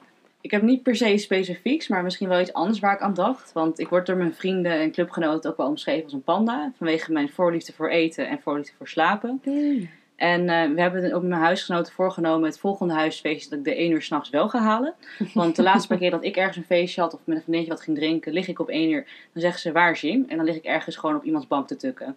[0.43, 3.53] Ik heb niet per se specifieks, maar misschien wel iets anders waar ik aan dacht.
[3.53, 6.71] Want ik word door mijn vrienden en clubgenoten ook wel omschreven als een panda.
[6.77, 9.41] Vanwege mijn voorliefde voor eten en voorliefde voor slapen.
[9.43, 9.89] Mm.
[10.15, 13.75] En uh, we hebben ook met mijn huisgenoten voorgenomen het volgende huisfeestje dat ik de
[13.75, 14.93] 1 uur s'nachts wel ga halen.
[15.33, 17.81] Want de laatste keer dat ik ergens een feestje had of met een vriendje wat
[17.81, 19.05] ging drinken, lig ik op 1 uur.
[19.33, 20.25] Dan zeggen ze waar Jim?
[20.27, 22.15] En dan lig ik ergens gewoon op iemands bank te tukken.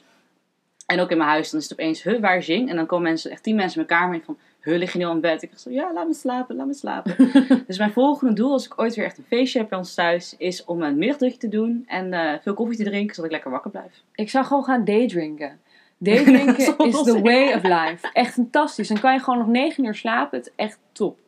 [0.87, 2.70] En ook in mijn huis, dan is het opeens, huh, waar is Jing?
[2.70, 5.05] En dan komen mensen, echt tien mensen in mijn kamer van, huh, lig je nu
[5.05, 5.43] al in bed?
[5.43, 7.17] Ik zeg ja, laat me slapen, laat me slapen.
[7.67, 10.35] dus mijn volgende doel, als ik ooit weer echt een feestje heb bij ons thuis,
[10.39, 13.51] is om een middagdutje te doen en uh, veel koffie te drinken, zodat ik lekker
[13.51, 14.03] wakker blijf.
[14.14, 15.59] Ik zou gewoon gaan daydrinken.
[15.99, 18.11] Daydrinken is the way of life.
[18.12, 18.89] Echt fantastisch.
[18.89, 20.39] Dan kan je gewoon nog negen uur slapen.
[20.39, 21.19] Het is echt top.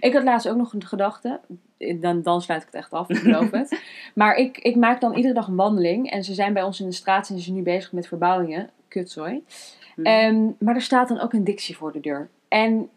[0.00, 1.40] Ik had laatst ook nog een gedachte.
[2.00, 3.80] Dan, dan sluit ik het echt af, ik geloof het.
[4.14, 6.10] Maar ik, ik maak dan iedere dag een wandeling.
[6.10, 8.70] En ze zijn bij ons in de straat en ze zijn nu bezig met verbouwingen.
[8.88, 9.44] Kutzooi.
[9.94, 10.06] Hmm.
[10.06, 12.28] Um, maar er staat dan ook een Dixie voor de deur.
[12.52, 12.90] En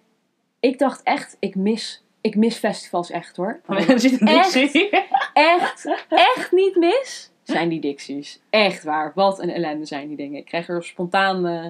[0.59, 3.61] ik dacht echt, ik mis, ik mis festivals echt hoor.
[3.87, 4.89] Dixie.
[5.33, 8.41] Echt, echt, echt niet mis zijn die Dixies.
[8.49, 9.11] Echt waar.
[9.15, 10.39] Wat een ellende zijn die dingen.
[10.39, 11.65] Ik krijg er spontaan, uh,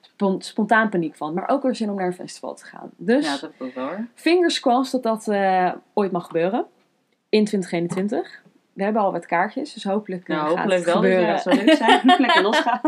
[0.00, 1.34] spon spontaan paniek van.
[1.34, 2.90] Maar ook weer zin om naar een festival te gaan.
[2.96, 4.06] Dus ja, dat heb ik ook wel hoor.
[4.14, 6.66] fingers crossed dat dat uh, ooit mag gebeuren.
[7.28, 8.42] In 2021.
[8.72, 11.02] We hebben al wat kaartjes, dus hopelijk, uh, nou, gaat hopelijk het wel.
[11.02, 11.28] gebeuren.
[11.28, 12.00] Dat zou leuk zijn.
[12.18, 12.80] Lekker losgaan.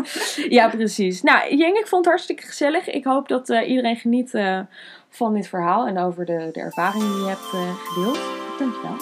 [0.48, 1.22] ja, precies.
[1.22, 2.90] Nou, Jeng, ik vond het hartstikke gezellig.
[2.90, 4.60] Ik hoop dat uh, iedereen geniet uh,
[5.08, 8.18] van dit verhaal en over de, de ervaringen die je hebt gedeeld.
[8.58, 8.96] Dankjewel.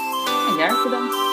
[0.49, 1.32] En jij bedankt.